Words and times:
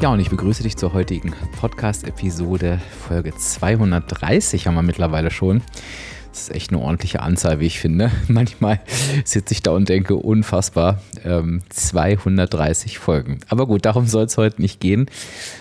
Ja, 0.00 0.12
und 0.12 0.20
ich 0.20 0.30
begrüße 0.30 0.62
dich 0.62 0.76
zur 0.76 0.92
heutigen 0.92 1.34
Podcast-Episode, 1.58 2.80
Folge 3.08 3.34
230 3.34 4.68
haben 4.68 4.76
wir 4.76 4.82
mittlerweile 4.82 5.32
schon. 5.32 5.60
Das 6.30 6.42
ist 6.42 6.54
echt 6.54 6.70
eine 6.70 6.80
ordentliche 6.80 7.20
Anzahl, 7.20 7.58
wie 7.58 7.66
ich 7.66 7.80
finde. 7.80 8.12
Manchmal 8.28 8.78
sitze 9.24 9.54
ich 9.54 9.62
da 9.62 9.72
und 9.72 9.88
denke, 9.88 10.14
unfassbar, 10.14 11.02
ähm, 11.24 11.62
230 11.70 13.00
Folgen. 13.00 13.40
Aber 13.48 13.66
gut, 13.66 13.86
darum 13.86 14.06
soll 14.06 14.26
es 14.26 14.36
heute 14.36 14.62
nicht 14.62 14.78
gehen, 14.78 15.10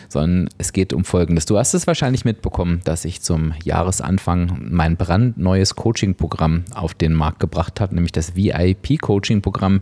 sondern 0.07 0.49
es 0.57 0.73
geht 0.73 0.93
um 0.93 1.03
Folgendes. 1.03 1.45
Du 1.45 1.57
hast 1.57 1.73
es 1.73 1.87
wahrscheinlich 1.87 2.25
mitbekommen, 2.25 2.81
dass 2.83 3.05
ich 3.05 3.21
zum 3.21 3.53
Jahresanfang 3.63 4.67
mein 4.69 4.97
brandneues 4.97 5.75
Coaching-Programm 5.75 6.65
auf 6.73 6.93
den 6.93 7.13
Markt 7.13 7.39
gebracht 7.39 7.79
habe, 7.81 7.95
nämlich 7.95 8.11
das 8.11 8.35
VIP-Coaching-Programm 8.35 9.81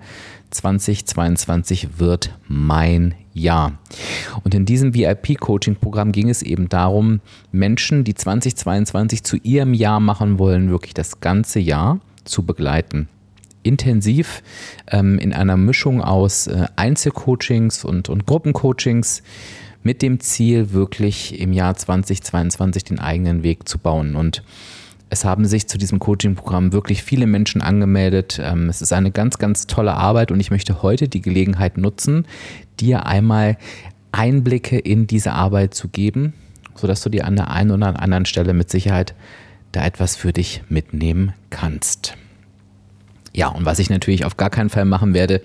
2022 0.52 2.00
wird 2.00 2.38
mein 2.48 3.16
Jahr. 3.34 3.78
Und 4.44 4.56
in 4.56 4.66
diesem 4.66 4.94
VIP-Coaching-Programm 4.94 6.12
ging 6.12 6.30
es 6.30 6.42
eben 6.42 6.70
darum, 6.70 7.20
Menschen, 7.52 8.04
die 8.04 8.16
2022 8.16 9.24
zu 9.24 9.38
ihrem 9.38 9.74
Jahr 9.74 10.00
machen 10.00 10.40
wollen, 10.40 10.70
wirklich 10.70 10.94
das 10.94 11.20
ganze 11.20 11.60
Jahr 11.60 12.00
zu 12.24 12.44
begleiten. 12.44 13.10
Intensiv 13.64 14.44
ähm, 14.88 15.20
in 15.20 15.34
einer 15.34 15.58
Mischung 15.58 16.02
aus 16.02 16.48
äh, 16.48 16.68
Einzelcoachings 16.76 17.84
und, 17.84 18.10
und 18.10 18.26
Gruppencoachings 18.26 19.24
mit 19.86 20.02
dem 20.02 20.20
Ziel, 20.20 20.74
wirklich 20.74 21.40
im 21.40 21.54
Jahr 21.54 21.76
2022 21.76 22.84
den 22.86 23.00
eigenen 23.00 23.44
Weg 23.44 23.70
zu 23.70 23.78
bauen. 23.78 24.16
Und 24.16 24.42
es 25.12 25.24
haben 25.24 25.46
sich 25.46 25.68
zu 25.68 25.78
diesem 25.78 26.00
Coaching-Programm 26.00 26.74
wirklich 26.74 27.04
viele 27.04 27.28
Menschen 27.28 27.62
angemeldet. 27.62 28.42
Ähm, 28.44 28.68
es 28.68 28.82
ist 28.82 28.92
eine 28.94 29.12
ganz, 29.12 29.38
ganz 29.38 29.68
tolle 29.68 29.94
Arbeit 29.94 30.32
und 30.32 30.40
ich 30.40 30.50
möchte 30.50 30.82
heute 30.82 31.08
die 31.08 31.22
Gelegenheit 31.22 31.78
nutzen, 31.78 32.26
dir 32.80 33.06
einmal 33.06 33.58
Einblicke 34.12 34.80
in 34.80 35.06
diese 35.06 35.34
Arbeit 35.34 35.76
zu 35.76 35.88
geben, 35.88 36.34
sodass 36.74 37.02
du 37.02 37.10
dir 37.10 37.26
an 37.26 37.36
der 37.36 37.52
einen 37.52 37.70
oder 37.70 38.02
anderen 38.02 38.26
Stelle 38.26 38.56
mit 38.56 38.72
Sicherheit 38.72 39.14
da 39.72 39.86
etwas 39.86 40.16
für 40.16 40.34
dich 40.34 40.64
mitnehmen 40.68 41.34
kannst. 41.52 42.18
Ja, 43.36 43.50
und 43.50 43.66
was 43.66 43.78
ich 43.78 43.92
natürlich 43.92 44.26
auf 44.26 44.36
gar 44.36 44.50
keinen 44.50 44.70
Fall 44.70 44.86
machen 44.86 45.14
werde, 45.14 45.42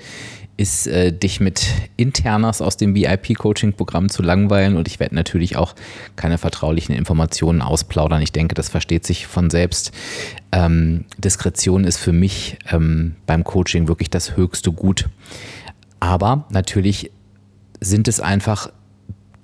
ist, 0.61 0.87
äh, 0.87 1.11
dich 1.11 1.41
mit 1.41 1.69
Internas 1.97 2.61
aus 2.61 2.77
dem 2.77 2.95
VIP-Coaching-Programm 2.95 4.11
zu 4.11 4.21
langweilen 4.21 4.77
und 4.77 4.89
ich 4.89 5.01
werde 5.01 5.15
natürlich 5.15 5.57
auch 5.57 5.75
keine 6.17 6.37
vertraulichen 6.37 6.95
Informationen 6.95 7.63
ausplaudern. 7.63 8.21
Ich 8.21 8.33
denke, 8.33 8.55
das 8.55 8.69
versteht 8.69 9.07
sich 9.07 9.27
von 9.27 9.49
selbst. 9.49 9.91
Ähm, 10.53 11.07
Diskretion 11.17 11.85
ist 11.85 11.97
für 11.97 12.13
mich 12.13 12.59
ähm, 12.71 13.17
beim 13.25 13.43
Coaching 13.43 13.89
wirklich 13.89 14.11
das 14.11 14.37
höchste 14.37 14.71
Gut. 14.71 15.09
Aber 15.99 16.45
natürlich 16.53 17.11
sind 17.81 18.07
es 18.07 18.21
einfach 18.21 18.71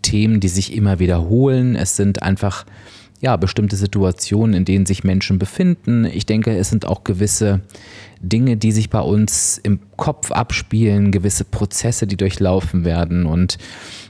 Themen, 0.02 0.38
die 0.38 0.48
sich 0.48 0.74
immer 0.74 0.98
wiederholen. 0.98 1.76
Es 1.76 1.96
sind 1.96 2.22
einfach 2.22 2.66
ja, 3.20 3.36
bestimmte 3.36 3.76
Situationen, 3.76 4.54
in 4.54 4.64
denen 4.64 4.86
sich 4.86 5.04
Menschen 5.04 5.38
befinden. 5.38 6.04
Ich 6.04 6.26
denke, 6.26 6.56
es 6.56 6.68
sind 6.68 6.86
auch 6.86 7.04
gewisse 7.04 7.60
Dinge, 8.20 8.56
die 8.56 8.72
sich 8.72 8.90
bei 8.90 9.00
uns 9.00 9.58
im 9.58 9.80
Kopf 9.96 10.30
abspielen, 10.30 11.12
gewisse 11.12 11.44
Prozesse, 11.44 12.06
die 12.06 12.16
durchlaufen 12.16 12.84
werden. 12.84 13.26
Und 13.26 13.58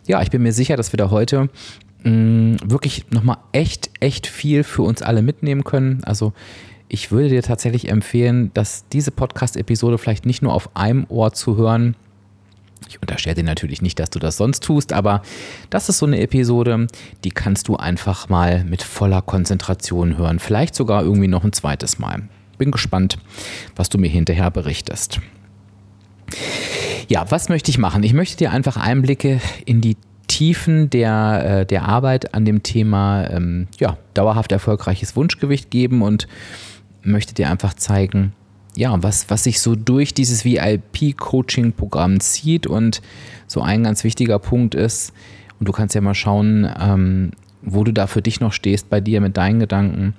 ja, 0.06 0.22
ich 0.22 0.30
bin 0.30 0.42
mir 0.42 0.52
sicher, 0.52 0.76
dass 0.76 0.92
wir 0.92 0.98
da 0.98 1.10
heute 1.10 1.48
mh, 2.02 2.10
mm, 2.10 2.56
wirklich 2.64 3.06
nochmal 3.10 3.38
echt, 3.52 3.90
echt 4.00 4.26
viel 4.26 4.64
für 4.64 4.82
uns 4.82 5.02
alle 5.02 5.22
mitnehmen 5.22 5.64
können. 5.64 6.02
Also 6.04 6.32
ich 6.88 7.10
würde 7.10 7.28
dir 7.28 7.42
tatsächlich 7.42 7.88
empfehlen, 7.88 8.50
dass 8.54 8.88
diese 8.92 9.10
Podcast-Episode 9.10 9.98
vielleicht 9.98 10.26
nicht 10.26 10.42
nur 10.42 10.52
auf 10.52 10.74
einem 10.76 11.06
Ohr 11.08 11.32
zu 11.32 11.56
hören, 11.56 11.96
ich 12.88 13.00
unterstelle 13.00 13.36
dir 13.36 13.44
natürlich 13.44 13.82
nicht, 13.82 13.98
dass 13.98 14.10
du 14.10 14.18
das 14.18 14.36
sonst 14.36 14.62
tust, 14.62 14.92
aber 14.92 15.22
das 15.70 15.88
ist 15.88 15.98
so 15.98 16.06
eine 16.06 16.20
Episode, 16.20 16.86
die 17.24 17.30
kannst 17.30 17.68
du 17.68 17.76
einfach 17.76 18.28
mal 18.28 18.64
mit 18.64 18.82
voller 18.82 19.22
Konzentration 19.22 20.16
hören. 20.16 20.38
Vielleicht 20.38 20.74
sogar 20.74 21.02
irgendwie 21.02 21.28
noch 21.28 21.44
ein 21.44 21.52
zweites 21.52 21.98
Mal. 21.98 22.28
Bin 22.58 22.70
gespannt, 22.70 23.18
was 23.74 23.88
du 23.88 23.98
mir 23.98 24.08
hinterher 24.08 24.50
berichtest. 24.50 25.20
Ja, 27.08 27.30
was 27.30 27.48
möchte 27.48 27.70
ich 27.70 27.78
machen? 27.78 28.02
Ich 28.02 28.14
möchte 28.14 28.36
dir 28.36 28.50
einfach 28.50 28.76
Einblicke 28.76 29.40
in 29.64 29.80
die 29.80 29.96
Tiefen 30.26 30.90
der, 30.90 31.60
äh, 31.60 31.66
der 31.66 31.84
Arbeit 31.84 32.34
an 32.34 32.44
dem 32.44 32.62
Thema 32.62 33.28
ähm, 33.30 33.68
ja, 33.78 33.96
dauerhaft 34.14 34.50
erfolgreiches 34.52 35.14
Wunschgewicht 35.14 35.70
geben 35.70 36.02
und 36.02 36.26
möchte 37.02 37.34
dir 37.34 37.48
einfach 37.48 37.74
zeigen, 37.74 38.32
ja, 38.76 39.02
was, 39.02 39.28
was 39.30 39.44
sich 39.44 39.60
so 39.60 39.74
durch 39.74 40.14
dieses 40.14 40.44
VIP-Coaching-Programm 40.44 42.20
zieht. 42.20 42.66
Und 42.66 43.02
so 43.46 43.62
ein 43.62 43.82
ganz 43.82 44.04
wichtiger 44.04 44.38
Punkt 44.38 44.74
ist, 44.74 45.12
und 45.58 45.66
du 45.66 45.72
kannst 45.72 45.94
ja 45.94 46.02
mal 46.02 46.14
schauen, 46.14 46.70
ähm, 46.78 47.30
wo 47.62 47.82
du 47.82 47.92
da 47.92 48.06
für 48.06 48.22
dich 48.22 48.40
noch 48.40 48.52
stehst 48.52 48.90
bei 48.90 49.00
dir 49.00 49.20
mit 49.20 49.36
deinen 49.36 49.58
Gedanken, 49.60 50.14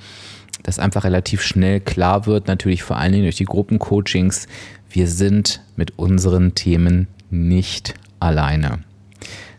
dass 0.64 0.80
einfach 0.80 1.04
relativ 1.04 1.44
schnell 1.44 1.80
klar 1.80 2.26
wird, 2.26 2.48
natürlich 2.48 2.84
vor 2.84 2.98
allen 2.98 3.12
Dingen 3.12 3.26
durch 3.26 3.36
die 3.36 3.46
Gruppencoachings, 3.46 4.48
wir 4.90 5.08
sind 5.08 5.62
mit 5.76 5.98
unseren 6.00 6.56
Themen 6.56 7.08
nicht 7.30 7.94
alleine. 8.20 8.80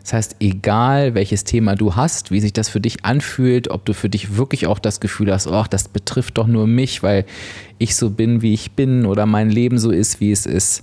Das 0.09 0.13
heißt, 0.13 0.37
egal 0.39 1.13
welches 1.13 1.43
Thema 1.43 1.75
du 1.75 1.95
hast, 1.95 2.31
wie 2.31 2.39
sich 2.39 2.51
das 2.51 2.67
für 2.67 2.79
dich 2.79 3.05
anfühlt, 3.05 3.69
ob 3.69 3.85
du 3.85 3.93
für 3.93 4.09
dich 4.09 4.37
wirklich 4.37 4.65
auch 4.65 4.79
das 4.79 5.01
Gefühl 5.01 5.31
hast, 5.31 5.45
ach, 5.45 5.67
das 5.67 5.87
betrifft 5.87 6.39
doch 6.39 6.47
nur 6.47 6.65
mich, 6.65 7.03
weil 7.03 7.25
ich 7.77 7.95
so 7.95 8.09
bin, 8.09 8.41
wie 8.41 8.55
ich 8.55 8.71
bin 8.71 9.05
oder 9.05 9.27
mein 9.27 9.51
Leben 9.51 9.77
so 9.77 9.91
ist, 9.91 10.19
wie 10.19 10.31
es 10.31 10.47
ist. 10.47 10.81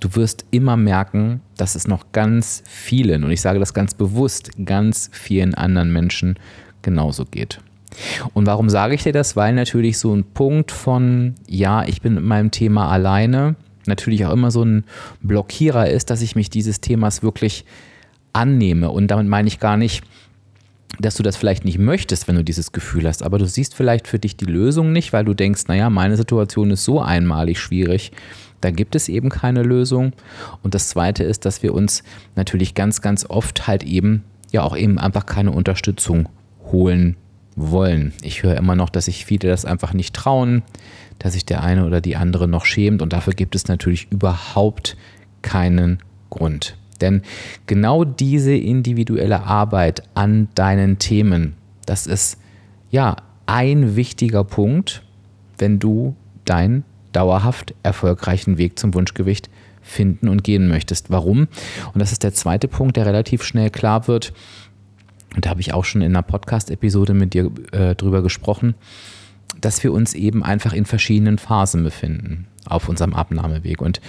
Du 0.00 0.16
wirst 0.16 0.44
immer 0.50 0.76
merken, 0.76 1.40
dass 1.56 1.76
es 1.76 1.86
noch 1.86 2.10
ganz 2.10 2.64
vielen, 2.66 3.22
und 3.22 3.30
ich 3.30 3.40
sage 3.40 3.60
das 3.60 3.74
ganz 3.74 3.94
bewusst, 3.94 4.50
ganz 4.64 5.08
vielen 5.12 5.54
anderen 5.54 5.92
Menschen 5.92 6.36
genauso 6.82 7.26
geht. 7.26 7.60
Und 8.34 8.46
warum 8.46 8.68
sage 8.70 8.96
ich 8.96 9.04
dir 9.04 9.12
das? 9.12 9.36
Weil 9.36 9.54
natürlich 9.54 9.98
so 9.98 10.12
ein 10.12 10.24
Punkt 10.24 10.72
von, 10.72 11.36
ja, 11.46 11.84
ich 11.84 12.02
bin 12.02 12.14
mit 12.14 12.24
meinem 12.24 12.50
Thema 12.50 12.90
alleine, 12.90 13.54
natürlich 13.86 14.26
auch 14.26 14.32
immer 14.32 14.50
so 14.50 14.64
ein 14.64 14.82
Blockierer 15.22 15.88
ist, 15.88 16.10
dass 16.10 16.22
ich 16.22 16.34
mich 16.34 16.50
dieses 16.50 16.80
Themas 16.80 17.22
wirklich 17.22 17.64
annehme. 18.38 18.90
Und 18.90 19.08
damit 19.08 19.26
meine 19.26 19.48
ich 19.48 19.58
gar 19.58 19.76
nicht, 19.76 20.04
dass 21.00 21.16
du 21.16 21.22
das 21.22 21.36
vielleicht 21.36 21.64
nicht 21.64 21.78
möchtest, 21.78 22.28
wenn 22.28 22.36
du 22.36 22.44
dieses 22.44 22.72
Gefühl 22.72 23.06
hast, 23.06 23.22
aber 23.22 23.38
du 23.38 23.46
siehst 23.46 23.74
vielleicht 23.74 24.08
für 24.08 24.18
dich 24.18 24.36
die 24.36 24.46
Lösung 24.46 24.92
nicht, 24.92 25.12
weil 25.12 25.24
du 25.24 25.34
denkst, 25.34 25.64
naja, 25.68 25.90
meine 25.90 26.16
Situation 26.16 26.70
ist 26.70 26.84
so 26.84 27.00
einmalig 27.00 27.58
schwierig, 27.60 28.12
da 28.60 28.70
gibt 28.70 28.96
es 28.96 29.08
eben 29.08 29.28
keine 29.28 29.62
Lösung. 29.62 30.12
Und 30.62 30.74
das 30.74 30.88
Zweite 30.88 31.22
ist, 31.22 31.44
dass 31.44 31.62
wir 31.62 31.74
uns 31.74 32.02
natürlich 32.34 32.74
ganz, 32.74 33.00
ganz 33.00 33.24
oft 33.28 33.68
halt 33.68 33.84
eben, 33.84 34.24
ja 34.50 34.62
auch 34.62 34.76
eben 34.76 34.98
einfach 34.98 35.26
keine 35.26 35.52
Unterstützung 35.52 36.28
holen 36.72 37.16
wollen. 37.54 38.12
Ich 38.22 38.42
höre 38.42 38.56
immer 38.56 38.74
noch, 38.74 38.88
dass 38.88 39.04
sich 39.04 39.24
viele 39.24 39.48
das 39.48 39.64
einfach 39.64 39.92
nicht 39.92 40.14
trauen, 40.14 40.62
dass 41.18 41.34
sich 41.34 41.44
der 41.44 41.62
eine 41.62 41.86
oder 41.86 42.00
die 42.00 42.16
andere 42.16 42.48
noch 42.48 42.64
schämt 42.64 43.02
und 43.02 43.12
dafür 43.12 43.34
gibt 43.34 43.54
es 43.54 43.68
natürlich 43.68 44.08
überhaupt 44.10 44.96
keinen 45.42 45.98
Grund. 46.30 46.76
Denn 47.00 47.22
genau 47.66 48.04
diese 48.04 48.54
individuelle 48.54 49.44
Arbeit 49.44 50.02
an 50.14 50.48
deinen 50.54 50.98
Themen, 50.98 51.54
das 51.86 52.06
ist 52.06 52.38
ja 52.90 53.16
ein 53.46 53.96
wichtiger 53.96 54.44
Punkt, 54.44 55.02
wenn 55.58 55.78
du 55.78 56.14
deinen 56.44 56.84
dauerhaft 57.12 57.74
erfolgreichen 57.82 58.58
Weg 58.58 58.78
zum 58.78 58.94
Wunschgewicht 58.94 59.48
finden 59.80 60.28
und 60.28 60.44
gehen 60.44 60.68
möchtest. 60.68 61.10
Warum? 61.10 61.48
Und 61.92 61.98
das 61.98 62.12
ist 62.12 62.22
der 62.22 62.34
zweite 62.34 62.68
Punkt, 62.68 62.96
der 62.96 63.06
relativ 63.06 63.42
schnell 63.42 63.70
klar 63.70 64.06
wird. 64.06 64.32
Und 65.34 65.44
da 65.44 65.50
habe 65.50 65.60
ich 65.60 65.74
auch 65.74 65.84
schon 65.84 66.02
in 66.02 66.12
einer 66.12 66.22
Podcast-Episode 66.22 67.14
mit 67.14 67.34
dir 67.34 67.50
äh, 67.72 67.94
drüber 67.94 68.22
gesprochen, 68.22 68.74
dass 69.60 69.82
wir 69.82 69.92
uns 69.92 70.14
eben 70.14 70.42
einfach 70.42 70.72
in 70.72 70.84
verschiedenen 70.84 71.38
Phasen 71.38 71.82
befinden 71.82 72.46
auf 72.66 72.88
unserem 72.88 73.14
Abnahmeweg. 73.14 73.80
Und 73.80 74.00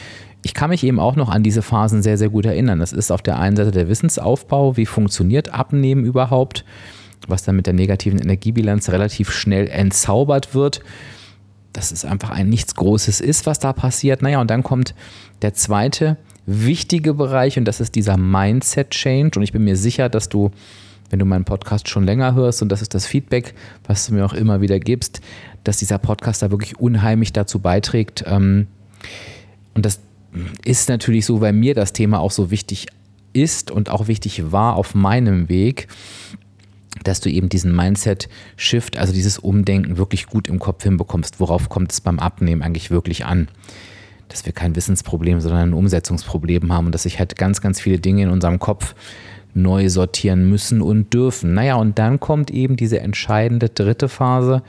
ich 0.41 0.53
kann 0.53 0.69
mich 0.69 0.83
eben 0.83 0.99
auch 0.99 1.15
noch 1.15 1.29
an 1.29 1.43
diese 1.43 1.61
Phasen 1.61 2.01
sehr, 2.01 2.17
sehr 2.17 2.29
gut 2.29 2.45
erinnern. 2.45 2.79
Das 2.79 2.93
ist 2.93 3.11
auf 3.11 3.21
der 3.21 3.39
einen 3.39 3.55
Seite 3.55 3.71
der 3.71 3.89
Wissensaufbau, 3.89 4.77
wie 4.77 4.85
funktioniert 4.85 5.53
Abnehmen 5.53 6.05
überhaupt, 6.05 6.63
was 7.27 7.43
dann 7.43 7.55
mit 7.55 7.65
der 7.65 7.73
negativen 7.73 8.19
Energiebilanz 8.19 8.89
relativ 8.89 9.31
schnell 9.31 9.67
entzaubert 9.67 10.55
wird. 10.55 10.81
Dass 11.73 11.91
es 11.91 12.05
einfach 12.05 12.29
ein 12.29 12.49
nichts 12.49 12.75
Großes 12.75 13.21
ist, 13.21 13.45
was 13.45 13.59
da 13.59 13.73
passiert. 13.73 14.21
Naja, 14.21 14.41
und 14.41 14.49
dann 14.49 14.63
kommt 14.63 14.95
der 15.41 15.53
zweite 15.53 16.17
wichtige 16.45 17.13
Bereich 17.13 17.57
und 17.57 17.65
das 17.65 17.79
ist 17.79 17.95
dieser 17.95 18.17
Mindset-Change. 18.17 19.37
Und 19.37 19.43
ich 19.43 19.51
bin 19.51 19.63
mir 19.63 19.75
sicher, 19.75 20.09
dass 20.09 20.29
du 20.29 20.51
wenn 21.09 21.17
du 21.17 21.25
meinen 21.25 21.45
Podcast 21.45 21.89
schon 21.89 22.03
länger 22.03 22.35
hörst, 22.35 22.61
und 22.61 22.69
das 22.69 22.83
ist 22.83 22.93
das 22.93 23.07
Feedback, 23.07 23.55
was 23.87 24.05
du 24.05 24.13
mir 24.13 24.23
auch 24.25 24.33
immer 24.33 24.61
wieder 24.61 24.79
gibst, 24.79 25.21
dass 25.63 25.77
dieser 25.77 25.97
Podcast 25.97 26.43
da 26.43 26.51
wirklich 26.51 26.79
unheimlich 26.79 27.33
dazu 27.33 27.57
beiträgt. 27.59 28.23
Ähm, 28.27 28.67
und 29.73 29.85
das 29.85 29.99
ist 30.63 30.89
natürlich 30.89 31.25
so, 31.25 31.41
weil 31.41 31.53
mir 31.53 31.73
das 31.73 31.93
Thema 31.93 32.19
auch 32.19 32.31
so 32.31 32.51
wichtig 32.51 32.87
ist 33.33 33.71
und 33.71 33.89
auch 33.89 34.07
wichtig 34.07 34.51
war 34.51 34.75
auf 34.75 34.95
meinem 34.95 35.49
Weg, 35.49 35.87
dass 37.03 37.19
du 37.19 37.29
eben 37.29 37.49
diesen 37.49 37.75
Mindset-Shift, 37.75 38.97
also 38.97 39.13
dieses 39.13 39.37
Umdenken 39.37 39.97
wirklich 39.97 40.27
gut 40.27 40.47
im 40.47 40.59
Kopf 40.59 40.83
hinbekommst. 40.83 41.39
Worauf 41.39 41.69
kommt 41.69 41.91
es 41.91 42.01
beim 42.01 42.19
Abnehmen 42.19 42.61
eigentlich 42.61 42.91
wirklich 42.91 43.25
an? 43.25 43.47
Dass 44.27 44.45
wir 44.45 44.53
kein 44.53 44.75
Wissensproblem, 44.75 45.39
sondern 45.39 45.69
ein 45.69 45.73
Umsetzungsproblem 45.73 46.71
haben 46.71 46.87
und 46.87 46.91
dass 46.91 47.03
sich 47.03 47.19
halt 47.19 47.35
ganz, 47.35 47.61
ganz 47.61 47.79
viele 47.79 47.99
Dinge 47.99 48.23
in 48.23 48.29
unserem 48.29 48.59
Kopf 48.59 48.95
neu 49.53 49.89
sortieren 49.89 50.49
müssen 50.49 50.81
und 50.81 51.13
dürfen. 51.13 51.53
Naja, 51.53 51.75
und 51.75 51.97
dann 51.97 52.19
kommt 52.19 52.51
eben 52.51 52.75
diese 52.75 52.99
entscheidende 52.99 53.69
dritte 53.69 54.09
Phase, 54.09 54.61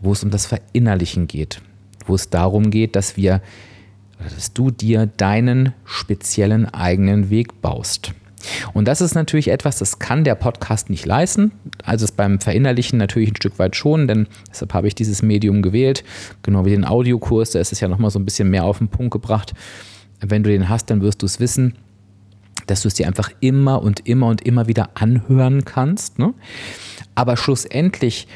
wo 0.00 0.12
es 0.12 0.24
um 0.24 0.30
das 0.30 0.46
Verinnerlichen 0.46 1.28
geht, 1.28 1.60
wo 2.06 2.14
es 2.14 2.28
darum 2.28 2.70
geht, 2.70 2.96
dass 2.96 3.16
wir, 3.16 3.40
dass 4.34 4.52
du 4.52 4.70
dir 4.70 5.06
deinen 5.06 5.72
speziellen 5.84 6.66
eigenen 6.66 7.30
Weg 7.30 7.60
baust. 7.60 8.12
Und 8.72 8.88
das 8.88 9.00
ist 9.00 9.14
natürlich 9.14 9.48
etwas, 9.48 9.78
das 9.78 10.00
kann 10.00 10.24
der 10.24 10.34
Podcast 10.34 10.90
nicht 10.90 11.06
leisten. 11.06 11.52
Also 11.84 12.04
es 12.04 12.12
beim 12.12 12.40
Verinnerlichen 12.40 12.98
natürlich 12.98 13.30
ein 13.30 13.36
Stück 13.36 13.58
weit 13.58 13.76
schon, 13.76 14.08
denn 14.08 14.26
deshalb 14.50 14.74
habe 14.74 14.88
ich 14.88 14.94
dieses 14.94 15.22
Medium 15.22 15.62
gewählt. 15.62 16.02
Genau 16.42 16.64
wie 16.64 16.70
den 16.70 16.84
Audiokurs, 16.84 17.50
da 17.52 17.60
ist 17.60 17.72
es 17.72 17.80
ja 17.80 17.88
nochmal 17.88 18.10
so 18.10 18.18
ein 18.18 18.24
bisschen 18.24 18.50
mehr 18.50 18.64
auf 18.64 18.78
den 18.78 18.88
Punkt 18.88 19.12
gebracht. 19.12 19.54
Wenn 20.20 20.42
du 20.42 20.50
den 20.50 20.68
hast, 20.68 20.90
dann 20.90 21.02
wirst 21.02 21.22
du 21.22 21.26
es 21.26 21.40
wissen 21.40 21.74
dass 22.66 22.82
du 22.82 22.88
es 22.88 22.94
dir 22.94 23.06
einfach 23.06 23.30
immer 23.40 23.82
und 23.82 24.06
immer 24.06 24.28
und 24.28 24.42
immer 24.42 24.68
wieder 24.68 24.90
anhören 24.94 25.64
kannst. 25.64 26.18
Ne? 26.18 26.34
Aber 27.14 27.36
schlussendlich 27.36 28.28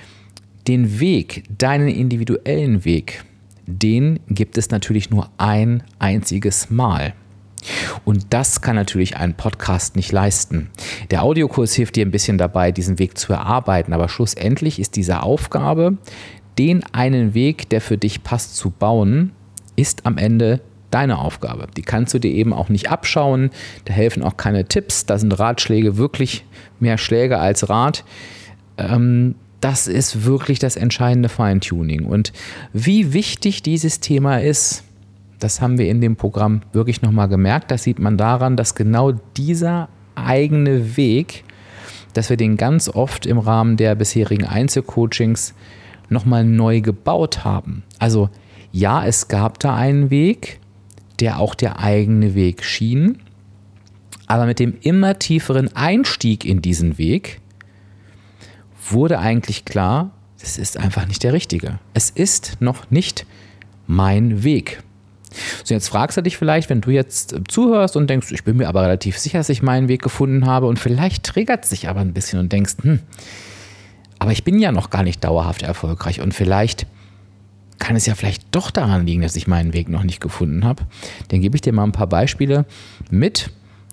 den 0.67 1.01
Weg, 1.01 1.45
deinen 1.57 1.89
individuellen 1.89 2.85
Weg, 2.85 3.25
den 3.67 4.21
gibt 4.29 4.59
es 4.59 4.71
natürlich 4.71 5.11
nur 5.11 5.29
ein 5.39 5.83
einziges 5.99 6.71
Mal. 6.71 7.15
Und 8.05 8.27
das 8.31 8.61
kann 8.61 8.77
natürlich 8.77 9.17
ein 9.17 9.35
Podcast 9.35 9.97
nicht 9.97 10.13
leisten. 10.13 10.71
Der 11.11 11.23
Audiokurs 11.23 11.75
hilft 11.75 11.97
dir 11.97 12.07
ein 12.07 12.13
bisschen 12.13 12.39
dabei, 12.39 12.71
diesen 12.71 12.99
Weg 12.99 13.19
zu 13.19 13.33
erarbeiten, 13.33 13.93
aber 13.93 14.09
schlussendlich 14.09 14.79
ist 14.79 14.97
diese 14.97 15.23
Aufgabe, 15.23 15.97
den 16.59 16.85
einen 16.93 17.35
Weg, 17.35 17.69
der 17.69 17.81
für 17.81 17.99
dich 17.99 18.23
passt, 18.23 18.57
zu 18.57 18.71
bauen, 18.71 19.33
ist 19.75 20.07
am 20.07 20.17
Ende 20.17 20.61
deine 20.91 21.19
Aufgabe. 21.19 21.67
Die 21.77 21.83
kannst 21.83 22.15
du 22.15 22.19
dir 22.19 22.31
eben 22.31 22.53
auch 22.53 22.69
nicht 22.69 22.91
abschauen. 22.91 23.51
Da 23.85 23.93
helfen 23.93 24.23
auch 24.23 24.37
keine 24.37 24.67
Tipps. 24.67 25.05
Da 25.05 25.19
sind 25.19 25.39
Ratschläge 25.39 25.97
wirklich 25.97 26.45
mehr 26.81 26.97
Schläge 26.97 27.39
als 27.39 27.69
Rat. 27.69 28.05
Ähm, 28.79 29.35
das 29.61 29.87
ist 29.87 30.25
wirklich 30.25 30.59
das 30.59 30.77
entscheidende 30.77 31.29
Feintuning. 31.29 32.05
Und 32.05 32.33
wie 32.73 33.13
wichtig 33.13 33.63
dieses 33.63 34.01
Thema 34.01 34.39
ist, 34.39 34.85
das 35.39 35.61
haben 35.61 35.79
wir 35.79 35.89
in 35.89 36.01
dem 36.01 36.17
Programm 36.17 36.63
wirklich 36.73 37.03
nochmal 37.03 37.29
gemerkt. 37.29 37.71
Das 37.71 37.83
sieht 37.83 37.99
man 37.99 38.17
daran, 38.17 38.57
dass 38.57 38.75
genau 38.75 39.13
dieser 39.37 39.89
eigene 40.15 40.97
Weg, 40.97 41.45
dass 42.15 42.31
wir 42.31 42.37
den 42.37 42.57
ganz 42.57 42.89
oft 42.89 43.27
im 43.27 43.39
Rahmen 43.39 43.77
der 43.77 43.95
bisherigen 43.95 44.47
Einzelcoachings 44.47 45.55
nochmal 46.09 46.45
neu 46.45 46.81
gebaut 46.81 47.45
haben. 47.45 47.83
Also 47.99 48.31
ja, 48.73 49.05
es 49.07 49.29
gab 49.29 49.59
da 49.59 49.75
einen 49.75 50.11
Weg, 50.11 50.61
der 51.21 51.41
auch 51.41 51.55
der 51.55 51.81
eigene 51.81 52.35
Weg 52.35 52.65
schien. 52.65 53.19
Aber 54.27 54.47
mit 54.47 54.59
dem 54.59 54.75
immer 54.81 55.19
tieferen 55.19 55.75
Einstieg 55.77 56.45
in 56.45 56.61
diesen 56.61 56.99
Weg 56.99 57.41
wurde 58.93 59.19
eigentlich 59.19 59.65
klar, 59.65 60.11
es 60.41 60.59
ist 60.59 60.77
einfach 60.77 61.07
nicht 61.07 61.23
der 61.23 61.33
richtige. 61.33 61.79
Es 61.95 62.11
ist 62.11 62.59
noch 62.61 62.91
nicht 62.91 63.27
mein 63.87 64.45
Weg. 64.45 64.83
So, 65.65 65.75
jetzt 65.75 65.89
fragst 65.89 66.17
du 66.17 66.23
dich 66.23 66.37
vielleicht, 66.37 66.71
wenn 66.71 66.81
du 66.81 66.91
jetzt 66.91 67.35
zuhörst 67.49 67.97
und 67.97 68.09
denkst, 68.09 68.33
ich 68.33 68.45
bin 68.45 68.57
mir 68.57 68.69
aber 68.69 68.83
relativ 68.83 69.19
sicher, 69.19 69.39
dass 69.39 69.49
ich 69.49 69.63
meinen 69.63 69.89
Weg 69.89 70.03
gefunden 70.03 70.47
habe 70.47 70.67
und 70.67 70.79
vielleicht 70.79 71.25
triggert 71.25 71.65
es 71.65 71.71
sich 71.71 71.89
aber 71.89 72.01
ein 72.01 72.15
bisschen 72.15 72.39
und 72.39 72.53
denkst, 72.53 72.77
hm, 72.83 73.01
aber 74.19 74.33
ich 74.33 74.45
bin 74.45 74.59
ja 74.59 74.73
noch 74.73 74.91
gar 74.91 75.03
nicht 75.03 75.23
dauerhaft 75.25 75.63
erfolgreich 75.63 76.21
und 76.21 76.33
vielleicht 76.33 76.87
kann 77.79 77.97
es 77.97 78.07
ja 78.07 78.15
vielleicht 78.15 78.45
doch 78.53 78.71
daran 78.71 79.07
liegen, 79.07 79.23
dass 79.23 79.37
ich 79.37 79.47
meinen 79.47 79.75
Weg 79.75 79.89
noch 79.89 80.03
nicht 80.03 80.21
gefunden 80.21 80.65
habe. 80.65 80.85
Dann 81.29 81.43
gebe 81.43 81.57
ich 81.57 81.61
dir 81.61 81.73
mal 81.75 81.85
ein 81.85 81.93
paar 81.93 82.07
Beispiele 82.07 82.65
mit, 83.11 83.51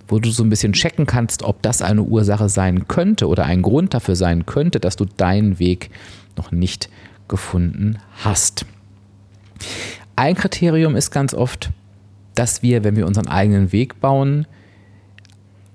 wo 0.08 0.20
du 0.20 0.30
so 0.30 0.44
ein 0.44 0.50
bisschen 0.50 0.74
checken 0.74 1.06
kannst, 1.06 1.44
ob 1.44 1.62
das 1.62 1.82
eine 1.82 2.04
Ursache 2.04 2.50
sein 2.50 2.88
könnte 2.88 3.28
oder 3.28 3.46
ein 3.46 3.62
Grund 3.62 3.94
dafür 3.94 4.16
sein 4.16 4.46
könnte, 4.46 4.80
dass 4.80 4.96
du 4.96 5.06
deinen 5.06 5.60
Weg 5.60 5.90
noch 6.38 6.52
nicht 6.52 6.90
gefunden 7.28 8.00
hast. 8.24 8.66
Ein 10.16 10.36
Kriterium 10.36 10.96
ist 10.96 11.12
ganz 11.12 11.34
oft, 11.34 11.72
dass 12.36 12.62
wir, 12.62 12.84
wenn 12.84 12.96
wir 12.96 13.08
unseren 13.08 13.28
eigenen 13.28 13.72
Weg 13.72 14.00
bauen, 14.00 14.46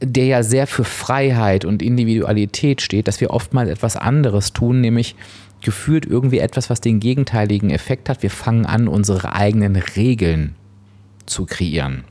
der 0.00 0.26
ja 0.26 0.42
sehr 0.42 0.66
für 0.66 0.84
Freiheit 0.84 1.64
und 1.64 1.82
Individualität 1.82 2.82
steht, 2.82 3.08
dass 3.08 3.20
wir 3.20 3.30
oftmals 3.30 3.70
etwas 3.70 3.96
anderes 3.96 4.52
tun, 4.52 4.80
nämlich 4.80 5.16
gefühlt 5.60 6.06
irgendwie 6.06 6.38
etwas, 6.38 6.70
was 6.70 6.80
den 6.80 7.00
gegenteiligen 7.00 7.70
Effekt 7.70 8.08
hat. 8.08 8.22
Wir 8.22 8.30
fangen 8.30 8.64
an, 8.64 8.86
unsere 8.86 9.32
eigenen 9.32 9.74
Regeln 9.76 10.54
zu 11.26 11.46
kreieren. 11.46 12.04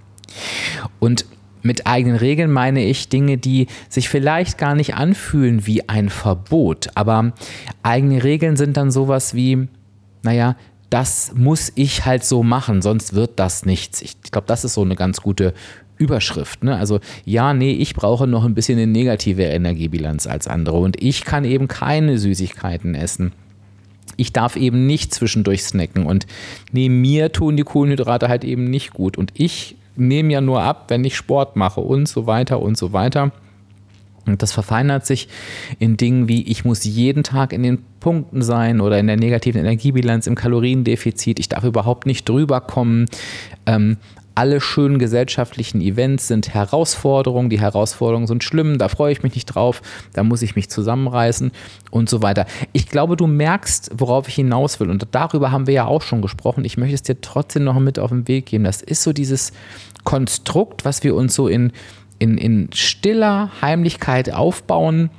Und 1.00 1.26
mit 1.68 1.86
eigenen 1.86 2.18
Regeln 2.18 2.52
meine 2.52 2.84
ich 2.84 3.10
Dinge, 3.10 3.38
die 3.38 3.68
sich 3.90 4.10
vielleicht 4.10 4.58
gar 4.58 4.74
nicht 4.74 4.96
anfühlen 4.96 5.68
wie 5.68 5.88
ein 5.88 6.10
Verbot, 6.10 6.88
aber 6.96 7.34
eigene 7.84 8.24
Regeln 8.24 8.56
sind 8.56 8.78
dann 8.78 8.90
sowas 8.90 9.36
wie, 9.36 9.68
naja, 10.24 10.56
das 10.90 11.34
muss 11.36 11.72
ich 11.76 12.06
halt 12.06 12.24
so 12.24 12.44
machen, 12.44 12.82
sonst 12.82 13.14
wird 13.14 13.32
das 13.36 13.66
nichts. 13.66 14.02
Ich 14.02 14.22
glaube, 14.32 14.48
das 14.48 14.64
ist 14.64 14.74
so 14.74 14.82
eine 14.82 14.96
ganz 14.96 15.22
gute 15.22 15.54
Überschrift. 15.98 16.64
Ne? 16.64 16.76
Also 16.76 17.00
ja, 17.26 17.54
nee, 17.54 17.74
ich 17.74 17.94
brauche 17.94 18.28
noch 18.28 18.46
ein 18.46 18.56
bisschen 18.56 18.78
eine 18.78 18.88
negative 18.88 19.44
Energiebilanz 19.44 20.28
als 20.28 20.48
andere 20.48 20.78
und 20.78 21.02
ich 21.02 21.26
kann 21.26 21.44
eben 21.44 21.68
keine 21.68 22.18
Süßigkeiten 22.18 22.96
essen. 22.96 23.34
Ich 24.16 24.34
darf 24.34 24.56
eben 24.56 24.88
nicht 24.88 25.14
zwischendurch 25.14 25.64
snacken 25.64 26.06
und 26.06 26.26
nee, 26.72 26.90
mir 26.90 27.32
tun 27.32 27.58
die 27.58 27.64
Kohlenhydrate 27.64 28.30
halt 28.30 28.44
eben 28.44 28.66
nicht 28.66 28.94
gut 28.94 29.18
und 29.18 29.32
ich 29.36 29.77
nehme 29.98 30.34
ja 30.34 30.42
nur 30.42 30.62
ab, 30.62 30.86
wenn 30.90 31.04
ich 31.04 31.16
Sport 31.16 31.56
mache 31.56 31.82
und 31.82 32.08
so 32.08 32.28
weiter 32.28 32.62
und 32.62 32.78
so 32.78 32.94
weiter. 32.94 33.32
Und 34.26 34.42
das 34.42 34.52
verfeinert 34.52 35.06
sich 35.06 35.30
in 35.80 35.98
Dingen 35.98 36.28
wie, 36.28 36.44
ich 36.44 36.66
muss 36.66 36.84
jeden 36.84 37.24
Tag 37.24 37.54
in 37.54 37.64
den 37.64 37.80
Punkten 38.00 38.42
sein 38.42 38.82
oder 38.82 39.00
in 39.00 39.08
der 39.08 39.16
negativen 39.16 39.62
Energiebilanz, 39.62 40.28
im 40.28 40.36
Kaloriendefizit, 40.36 41.40
ich 41.40 41.50
darf 41.50 41.64
überhaupt 41.64 42.06
nicht 42.06 42.28
drüber 42.28 42.62
kommen. 42.62 43.06
Ähm, 43.66 43.98
alle 44.38 44.62
schönen 44.62 45.00
gesellschaftlichen 45.00 45.82
Events 45.82 46.28
sind 46.28 46.54
Herausforderungen, 46.54 47.50
die 47.50 47.60
Herausforderungen 47.60 48.28
sind 48.28 48.44
schlimm, 48.44 48.78
da 48.78 48.88
freue 48.88 49.12
ich 49.12 49.24
mich 49.24 49.34
nicht 49.34 49.48
drauf, 49.48 49.82
da 50.14 50.24
muss 50.24 50.44
ich 50.44 50.56
mich 50.56 50.70
zusammenreißen 50.70 51.52
und 51.90 52.08
so 52.08 52.22
weiter. 52.22 52.46
Ich 52.72 52.88
glaube, 52.88 53.18
du 53.18 53.26
merkst, 53.26 53.90
worauf 53.98 54.28
ich 54.28 54.36
hinaus 54.36 54.80
will 54.80 54.92
und 54.92 55.08
darüber 55.10 55.52
haben 55.52 55.66
wir 55.66 55.74
ja 55.74 55.86
auch 55.86 56.04
schon 56.04 56.22
gesprochen. 56.22 56.66
Ich 56.66 56.78
möchte 56.78 56.94
es 56.94 57.02
dir 57.02 57.20
trotzdem 57.20 57.64
noch 57.64 57.80
mit 57.80 57.98
auf 57.98 58.12
den 58.12 58.28
Weg 58.28 58.46
geben. 58.46 58.64
Das 58.66 58.84
ist 58.84 59.02
so 59.02 59.12
dieses 59.12 59.54
Konstrukt, 60.04 60.86
was 60.86 61.04
wir 61.04 61.16
uns 61.16 61.34
so 61.34 61.48
in, 61.48 61.72
in, 62.20 62.38
in 62.38 62.70
stiller 62.74 63.50
Heimlichkeit 63.64 64.32
aufbauen 64.32 65.10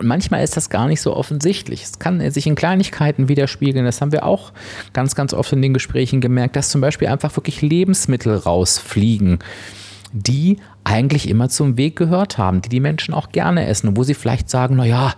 und 0.00 0.06
manchmal 0.06 0.42
ist 0.42 0.56
das 0.56 0.70
gar 0.70 0.88
nicht 0.88 1.02
so 1.02 1.14
offensichtlich. 1.14 1.82
Es 1.82 1.98
kann 1.98 2.28
sich 2.30 2.46
in 2.46 2.54
Kleinigkeiten 2.54 3.28
widerspiegeln. 3.28 3.84
Das 3.84 4.00
haben 4.00 4.12
wir 4.12 4.24
auch 4.24 4.52
ganz, 4.94 5.14
ganz 5.14 5.34
oft 5.34 5.52
in 5.52 5.60
den 5.60 5.74
Gesprächen 5.74 6.22
gemerkt, 6.22 6.56
dass 6.56 6.70
zum 6.70 6.80
Beispiel 6.80 7.08
einfach 7.08 7.36
wirklich 7.36 7.60
Lebensmittel 7.60 8.34
rausfliegen, 8.34 9.40
die 10.14 10.56
eigentlich 10.84 11.28
immer 11.28 11.50
zum 11.50 11.76
Weg 11.76 11.96
gehört 11.96 12.38
haben, 12.38 12.62
die 12.62 12.70
die 12.70 12.80
Menschen 12.80 13.12
auch 13.12 13.28
gerne 13.28 13.66
essen 13.66 13.94
wo 13.94 14.02
sie 14.02 14.14
vielleicht 14.14 14.48
sagen, 14.48 14.76
naja, 14.76 15.12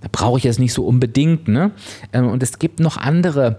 da 0.00 0.08
brauche 0.10 0.38
ich 0.38 0.44
jetzt 0.44 0.58
nicht 0.58 0.72
so 0.72 0.86
unbedingt. 0.86 1.46
Ne? 1.46 1.72
Ähm, 2.14 2.28
und 2.28 2.42
es 2.42 2.58
gibt 2.58 2.80
noch 2.80 2.96
andere 2.96 3.58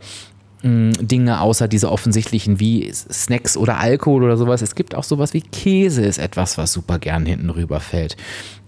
hm, 0.62 0.94
Dinge 1.00 1.42
außer 1.42 1.68
diese 1.68 1.92
offensichtlichen 1.92 2.60
wie 2.60 2.92
Snacks 2.92 3.56
oder 3.56 3.78
Alkohol 3.78 4.24
oder 4.24 4.36
sowas. 4.36 4.64
Es 4.64 4.74
gibt 4.74 4.96
auch 4.96 5.04
sowas 5.04 5.36
wie 5.36 5.42
Käse, 5.42 6.04
ist 6.04 6.18
etwas, 6.18 6.58
was 6.58 6.74
super 6.74 6.98
gern 6.98 7.28
hinten 7.28 7.52
rüberfällt. 7.52 8.18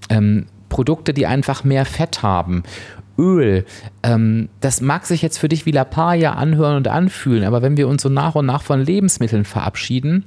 Ähm, 0.10 0.46
Produkte, 0.69 1.13
die 1.13 1.25
einfach 1.25 1.63
mehr 1.63 1.86
Fett 1.86 2.24
haben. 2.24 2.63
Öl, 3.17 3.65
ähm, 4.03 4.50
das 4.59 4.81
mag 4.81 5.05
sich 5.05 5.21
jetzt 5.21 5.39
für 5.39 5.50
dich 5.50 5.65
wie 5.65 5.71
Lapaya 5.71 6.33
anhören 6.33 6.77
und 6.77 6.88
anfühlen, 6.88 7.43
aber 7.43 7.62
wenn 7.62 7.77
wir 7.77 7.88
uns 7.88 8.03
so 8.03 8.09
nach 8.09 8.36
und 8.36 8.45
nach 8.45 8.62
von 8.62 8.81
Lebensmitteln 8.81 9.43
verabschieden, 9.43 10.25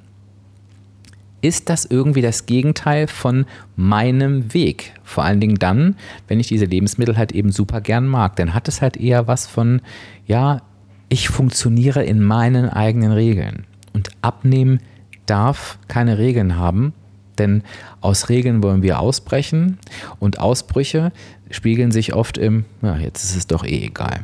ist 1.42 1.68
das 1.68 1.85
irgendwie 1.85 2.23
das 2.23 2.47
Gegenteil 2.47 3.06
von 3.06 3.47
meinem 3.76 4.52
Weg. 4.52 4.92
Vor 5.04 5.25
allen 5.25 5.40
Dingen 5.40 5.56
dann, 5.56 5.97
wenn 6.28 6.40
ich 6.40 6.49
diese 6.49 6.66
Lebensmittel 6.66 7.16
halt 7.16 7.32
eben 7.32 7.50
super 7.50 7.80
gern 7.80 8.06
mag. 8.06 8.37
Dann 8.37 8.52
hat 8.52 8.68
es 8.68 8.82
halt 8.82 8.97
eher 8.97 9.26
was 9.26 9.47
von, 9.47 9.80
ja, 10.26 10.61
ich 11.09 11.28
funktioniere 11.28 12.04
in 12.04 12.23
meinen 12.23 12.68
eigenen 12.68 13.12
Regeln. 13.12 13.66
Und 13.92 14.11
abnehmen 14.23 14.80
darf 15.26 15.78
keine 15.88 16.18
Regeln 16.18 16.56
haben, 16.56 16.92
denn 17.40 17.62
aus 18.00 18.28
Regeln 18.28 18.62
wollen 18.62 18.82
wir 18.82 19.00
ausbrechen 19.00 19.78
und 20.20 20.38
Ausbrüche 20.38 21.12
spiegeln 21.50 21.90
sich 21.90 22.14
oft 22.14 22.38
im, 22.38 22.64
na, 22.80 22.99
jetzt 22.99 23.25
ist 23.25 23.37
es 23.37 23.47
doch 23.47 23.64
eh 23.64 23.87
egal. 23.87 24.20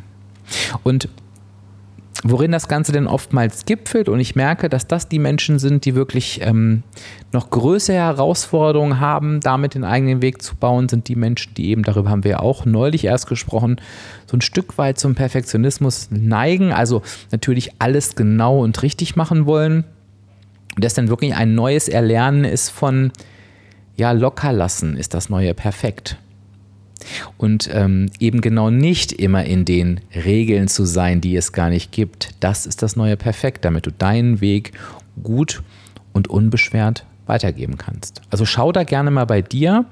Und 0.84 1.08
worin 2.22 2.52
das 2.52 2.68
Ganze 2.68 2.92
denn 2.92 3.06
oftmals 3.06 3.64
gipfelt 3.64 4.08
und 4.08 4.20
ich 4.20 4.36
merke, 4.36 4.68
dass 4.68 4.86
das 4.86 5.08
die 5.08 5.18
Menschen 5.18 5.58
sind, 5.58 5.84
die 5.84 5.94
wirklich 5.94 6.40
ähm, 6.42 6.82
noch 7.32 7.50
größere 7.50 7.96
Herausforderungen 7.96 9.00
haben, 9.00 9.40
damit 9.40 9.74
den 9.74 9.84
eigenen 9.84 10.22
Weg 10.22 10.42
zu 10.42 10.56
bauen, 10.56 10.88
sind 10.88 11.08
die 11.08 11.16
Menschen, 11.16 11.54
die 11.54 11.70
eben, 11.70 11.82
darüber 11.82 12.10
haben 12.10 12.24
wir 12.24 12.32
ja 12.32 12.40
auch 12.40 12.64
neulich 12.64 13.04
erst 13.04 13.26
gesprochen, 13.26 13.76
so 14.26 14.36
ein 14.36 14.40
Stück 14.40 14.78
weit 14.78 14.98
zum 14.98 15.14
Perfektionismus 15.14 16.08
neigen, 16.10 16.72
also 16.72 17.02
natürlich 17.30 17.72
alles 17.80 18.16
genau 18.16 18.62
und 18.62 18.82
richtig 18.82 19.16
machen 19.16 19.46
wollen. 19.46 19.84
Das 20.76 20.94
dann 20.94 21.08
wirklich 21.08 21.34
ein 21.34 21.54
neues 21.54 21.88
Erlernen 21.88 22.44
ist 22.44 22.70
von, 22.70 23.12
ja, 23.96 24.12
locker 24.12 24.52
lassen 24.52 24.96
ist 24.96 25.14
das 25.14 25.28
neue 25.30 25.54
Perfekt 25.54 26.18
und 27.38 27.68
ähm, 27.72 28.10
eben 28.18 28.40
genau 28.40 28.70
nicht 28.70 29.12
immer 29.12 29.44
in 29.44 29.64
den 29.64 30.00
Regeln 30.14 30.68
zu 30.68 30.84
sein, 30.84 31.20
die 31.20 31.36
es 31.36 31.52
gar 31.52 31.68
nicht 31.68 31.92
gibt. 31.92 32.30
Das 32.40 32.66
ist 32.66 32.82
das 32.82 32.96
neue 32.96 33.16
Perfekt, 33.16 33.64
damit 33.64 33.86
du 33.86 33.92
deinen 33.92 34.40
Weg 34.40 34.72
gut 35.22 35.62
und 36.12 36.28
unbeschwert 36.28 37.04
weitergeben 37.26 37.76
kannst. 37.76 38.22
Also 38.30 38.44
schau 38.44 38.72
da 38.72 38.84
gerne 38.84 39.10
mal 39.10 39.24
bei 39.24 39.42
dir, 39.42 39.86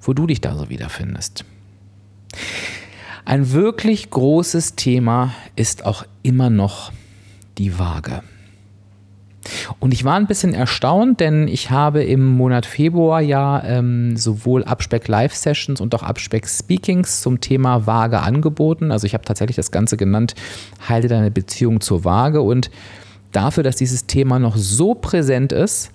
wo 0.00 0.12
du 0.12 0.26
dich 0.26 0.40
da 0.40 0.56
so 0.56 0.68
wiederfindest. 0.68 1.44
Ein 3.24 3.52
wirklich 3.52 4.10
großes 4.10 4.74
Thema 4.74 5.34
ist 5.54 5.84
auch 5.84 6.04
immer 6.22 6.50
noch 6.50 6.92
die 7.58 7.78
Waage. 7.78 8.22
Und 9.80 9.92
ich 9.92 10.04
war 10.04 10.14
ein 10.14 10.26
bisschen 10.26 10.54
erstaunt, 10.54 11.20
denn 11.20 11.48
ich 11.48 11.70
habe 11.70 12.04
im 12.04 12.24
Monat 12.24 12.66
Februar 12.66 13.20
ja 13.20 13.62
ähm, 13.64 14.16
sowohl 14.16 14.64
Abspeck 14.64 15.08
Live 15.08 15.34
Sessions 15.34 15.80
und 15.80 15.94
auch 15.94 16.02
Abspeck 16.02 16.46
Speakings 16.46 17.22
zum 17.22 17.40
Thema 17.40 17.86
Waage 17.86 18.20
angeboten. 18.20 18.92
Also 18.92 19.06
ich 19.06 19.14
habe 19.14 19.24
tatsächlich 19.24 19.56
das 19.56 19.70
Ganze 19.70 19.96
genannt, 19.96 20.34
halte 20.88 21.08
deine 21.08 21.30
Beziehung 21.30 21.80
zur 21.80 22.04
Waage. 22.04 22.42
Und 22.42 22.70
dafür, 23.32 23.62
dass 23.62 23.76
dieses 23.76 24.06
Thema 24.06 24.38
noch 24.38 24.56
so 24.56 24.94
präsent 24.94 25.52
ist, 25.52 25.90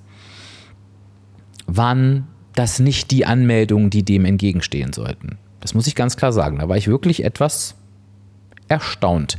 waren 1.68 2.28
das 2.56 2.80
nicht 2.80 3.12
die 3.12 3.26
Anmeldungen, 3.26 3.90
die 3.90 4.04
dem 4.04 4.26
entgegenstehen 4.26 4.92
sollten. 4.94 5.38
Das 5.60 5.74
muss 5.74 5.88
ich 5.88 5.96
ganz 5.96 6.18
klar 6.18 6.34
sagen. 6.34 6.60
Da 6.60 6.70
war 6.70 6.78
ich 6.78 6.88
wirklich 6.88 7.24
etwas 7.24 7.76
erstaunt. 8.68 9.38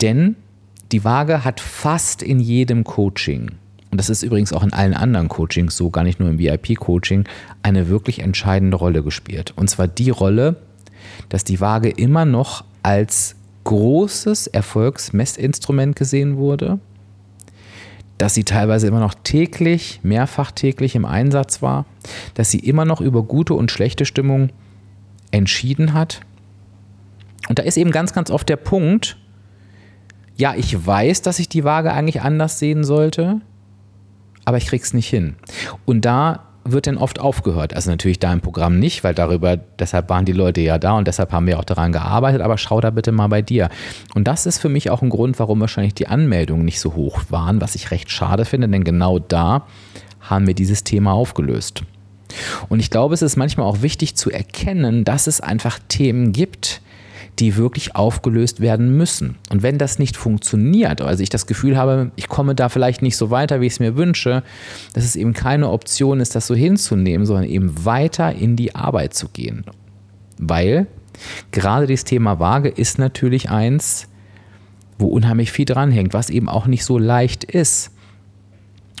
Denn 0.00 0.36
die 0.92 1.04
Waage 1.04 1.44
hat 1.44 1.60
fast 1.60 2.22
in 2.22 2.40
jedem 2.40 2.84
Coaching, 2.84 3.52
und 3.90 3.98
das 3.98 4.10
ist 4.10 4.22
übrigens 4.22 4.52
auch 4.52 4.62
in 4.62 4.72
allen 4.72 4.94
anderen 4.94 5.28
Coachings 5.28 5.76
so, 5.76 5.90
gar 5.90 6.04
nicht 6.04 6.20
nur 6.20 6.28
im 6.28 6.38
VIP-Coaching, 6.38 7.24
eine 7.62 7.88
wirklich 7.88 8.20
entscheidende 8.20 8.76
Rolle 8.76 9.02
gespielt. 9.02 9.54
Und 9.56 9.70
zwar 9.70 9.88
die 9.88 10.10
Rolle, 10.10 10.56
dass 11.28 11.44
die 11.44 11.60
Waage 11.60 11.88
immer 11.88 12.24
noch 12.24 12.64
als 12.82 13.34
großes 13.64 14.46
Erfolgsmessinstrument 14.46 15.96
gesehen 15.96 16.36
wurde, 16.36 16.78
dass 18.18 18.34
sie 18.34 18.44
teilweise 18.44 18.86
immer 18.86 19.00
noch 19.00 19.14
täglich, 19.14 20.00
mehrfach 20.02 20.50
täglich 20.50 20.94
im 20.96 21.04
Einsatz 21.04 21.62
war, 21.62 21.86
dass 22.34 22.50
sie 22.50 22.58
immer 22.58 22.84
noch 22.84 23.00
über 23.00 23.22
gute 23.22 23.54
und 23.54 23.70
schlechte 23.70 24.04
Stimmung 24.04 24.50
entschieden 25.30 25.94
hat. 25.94 26.20
Und 27.48 27.58
da 27.58 27.62
ist 27.62 27.76
eben 27.76 27.90
ganz, 27.90 28.12
ganz 28.12 28.30
oft 28.30 28.48
der 28.48 28.56
Punkt, 28.56 29.16
ja, 30.38 30.54
ich 30.56 30.86
weiß, 30.86 31.22
dass 31.22 31.40
ich 31.40 31.48
die 31.48 31.64
Waage 31.64 31.92
eigentlich 31.92 32.22
anders 32.22 32.58
sehen 32.58 32.84
sollte, 32.84 33.40
aber 34.44 34.56
ich 34.56 34.66
krieg's 34.66 34.94
nicht 34.94 35.08
hin. 35.08 35.34
Und 35.84 36.04
da 36.04 36.44
wird 36.64 36.86
dann 36.86 36.96
oft 36.96 37.18
aufgehört. 37.18 37.74
Also 37.74 37.90
natürlich 37.90 38.18
da 38.18 38.32
im 38.32 38.40
Programm 38.40 38.78
nicht, 38.78 39.02
weil 39.02 39.14
darüber, 39.14 39.56
deshalb 39.56 40.08
waren 40.10 40.24
die 40.24 40.32
Leute 40.32 40.60
ja 40.60 40.78
da 40.78 40.92
und 40.92 41.08
deshalb 41.08 41.32
haben 41.32 41.46
wir 41.46 41.58
auch 41.58 41.64
daran 41.64 41.92
gearbeitet, 41.92 42.40
aber 42.40 42.56
schau 42.56 42.80
da 42.80 42.90
bitte 42.90 43.10
mal 43.10 43.28
bei 43.28 43.42
dir. 43.42 43.68
Und 44.14 44.28
das 44.28 44.46
ist 44.46 44.58
für 44.58 44.68
mich 44.68 44.90
auch 44.90 45.02
ein 45.02 45.08
Grund, 45.08 45.38
warum 45.38 45.60
wahrscheinlich 45.60 45.94
die 45.94 46.06
Anmeldungen 46.06 46.64
nicht 46.64 46.80
so 46.80 46.94
hoch 46.94 47.22
waren, 47.30 47.60
was 47.60 47.74
ich 47.74 47.90
recht 47.90 48.10
schade 48.10 48.44
finde, 48.44 48.68
denn 48.68 48.84
genau 48.84 49.18
da 49.18 49.66
haben 50.20 50.46
wir 50.46 50.54
dieses 50.54 50.84
Thema 50.84 51.12
aufgelöst. 51.12 51.82
Und 52.68 52.80
ich 52.80 52.90
glaube, 52.90 53.14
es 53.14 53.22
ist 53.22 53.36
manchmal 53.36 53.66
auch 53.66 53.82
wichtig 53.82 54.14
zu 54.14 54.30
erkennen, 54.30 55.04
dass 55.04 55.26
es 55.26 55.40
einfach 55.40 55.78
Themen 55.88 56.32
gibt, 56.32 56.82
die 57.38 57.56
wirklich 57.56 57.94
aufgelöst 57.94 58.60
werden 58.60 58.96
müssen. 58.96 59.36
Und 59.50 59.62
wenn 59.62 59.78
das 59.78 59.98
nicht 59.98 60.16
funktioniert, 60.16 61.00
also 61.00 61.22
ich 61.22 61.30
das 61.30 61.46
Gefühl 61.46 61.76
habe, 61.76 62.10
ich 62.16 62.28
komme 62.28 62.54
da 62.54 62.68
vielleicht 62.68 63.00
nicht 63.02 63.16
so 63.16 63.30
weiter, 63.30 63.60
wie 63.60 63.66
ich 63.66 63.74
es 63.74 63.80
mir 63.80 63.96
wünsche, 63.96 64.42
dass 64.92 65.04
es 65.04 65.14
eben 65.14 65.34
keine 65.34 65.70
Option 65.70 66.20
ist, 66.20 66.34
das 66.34 66.46
so 66.46 66.54
hinzunehmen, 66.54 67.26
sondern 67.26 67.44
eben 67.44 67.84
weiter 67.84 68.34
in 68.34 68.56
die 68.56 68.74
Arbeit 68.74 69.14
zu 69.14 69.28
gehen. 69.28 69.64
Weil 70.38 70.86
gerade 71.52 71.86
das 71.86 72.04
Thema 72.04 72.40
Waage 72.40 72.68
ist 72.68 72.98
natürlich 72.98 73.50
eins, 73.50 74.08
wo 74.98 75.06
unheimlich 75.06 75.52
viel 75.52 75.64
dranhängt, 75.64 76.14
was 76.14 76.30
eben 76.30 76.48
auch 76.48 76.66
nicht 76.66 76.84
so 76.84 76.98
leicht 76.98 77.44
ist. 77.44 77.92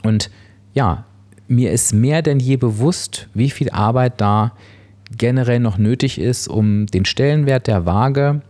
Und 0.04 0.30
ja, 0.74 1.06
mir 1.48 1.72
ist 1.72 1.92
mehr 1.92 2.22
denn 2.22 2.38
je 2.38 2.56
bewusst, 2.56 3.28
wie 3.34 3.50
viel 3.50 3.70
Arbeit 3.70 4.20
da 4.20 4.44
ist 4.46 4.77
generell 5.16 5.60
noch 5.60 5.78
nötig 5.78 6.20
ist, 6.20 6.48
um 6.48 6.86
den 6.86 7.04
Stellenwert 7.04 7.66
der 7.66 7.86
Waage 7.86 8.42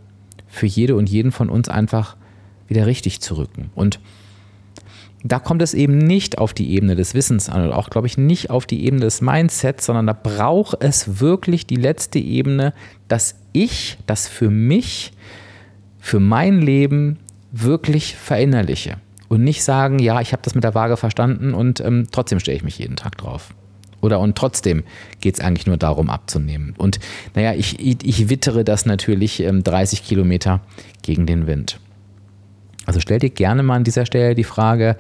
für 0.47 0.67
jede 0.67 0.97
und 0.97 1.09
jeden 1.09 1.33
von 1.33 1.49
uns 1.49 1.69
einfach 1.69 2.17
wieder 2.67 2.87
richtig 2.87 3.21
zu 3.21 3.37
rücken. 3.37 3.71
Und 3.75 4.01
da 5.25 5.39
kommt 5.39 5.63
es 5.63 5.75
eben 5.75 5.99
nicht 5.99 6.39
auf 6.39 6.55
die 6.55 6.71
Ebene 6.73 6.95
des 6.95 7.15
Wissens 7.15 7.49
an 7.49 7.65
und 7.65 7.73
auch, 7.73 7.91
glaube 7.91 8.07
ich, 8.07 8.17
nicht 8.17 8.51
auf 8.51 8.67
die 8.67 8.85
Ebene 8.85 9.03
des 9.03 9.21
Mindsets, 9.21 9.87
sondern 9.87 10.07
da 10.07 10.13
braucht 10.13 10.83
es 10.83 11.21
wirklich 11.21 11.67
die 11.67 11.77
letzte 11.77 12.19
Ebene, 12.19 12.73
dass 13.09 13.35
ich 13.53 13.99
das 14.07 14.29
für 14.29 14.51
mich, 14.51 15.13
für 15.99 16.21
mein 16.21 16.61
Leben 16.61 17.19
wirklich 17.51 18.15
verinnerliche. 18.15 18.99
Und 19.29 19.43
nicht 19.43 19.63
sagen, 19.63 19.99
ja, 19.99 20.21
ich 20.21 20.33
habe 20.33 20.43
das 20.43 20.55
mit 20.55 20.65
der 20.65 20.75
Waage 20.75 20.97
verstanden 20.97 21.53
und 21.53 21.81
ähm, 21.81 22.07
trotzdem 22.11 22.41
stelle 22.41 22.57
ich 22.57 22.65
mich 22.65 22.79
jeden 22.79 22.97
Tag 22.97 23.19
drauf. 23.19 23.55
Oder 24.01 24.21
und 24.21 24.37
trotzdem 24.37 24.85
geht 25.21 25.35
es 25.35 25.41
eigentlich 25.41 25.67
nur 25.67 25.77
darum, 25.77 26.09
abzunehmen. 26.09 26.75
Und 26.79 27.01
naja, 27.35 27.55
ich, 27.55 27.81
ich, 27.81 28.05
ich 28.05 28.29
wittere 28.29 28.65
das 28.65 28.87
natürlich 28.87 29.41
ähm, 29.41 29.65
30 29.65 30.05
Kilometer 30.05 30.61
gegen 31.03 31.27
den 31.27 31.47
Wind. 31.47 31.81
Also 32.87 33.01
stell 33.01 33.19
dir 33.19 33.31
gerne 33.31 33.63
mal 33.63 33.77
an 33.77 33.85
dieser 33.85 34.07
Stelle 34.07 34.35
die 34.35 34.45
Frage, 34.45 34.97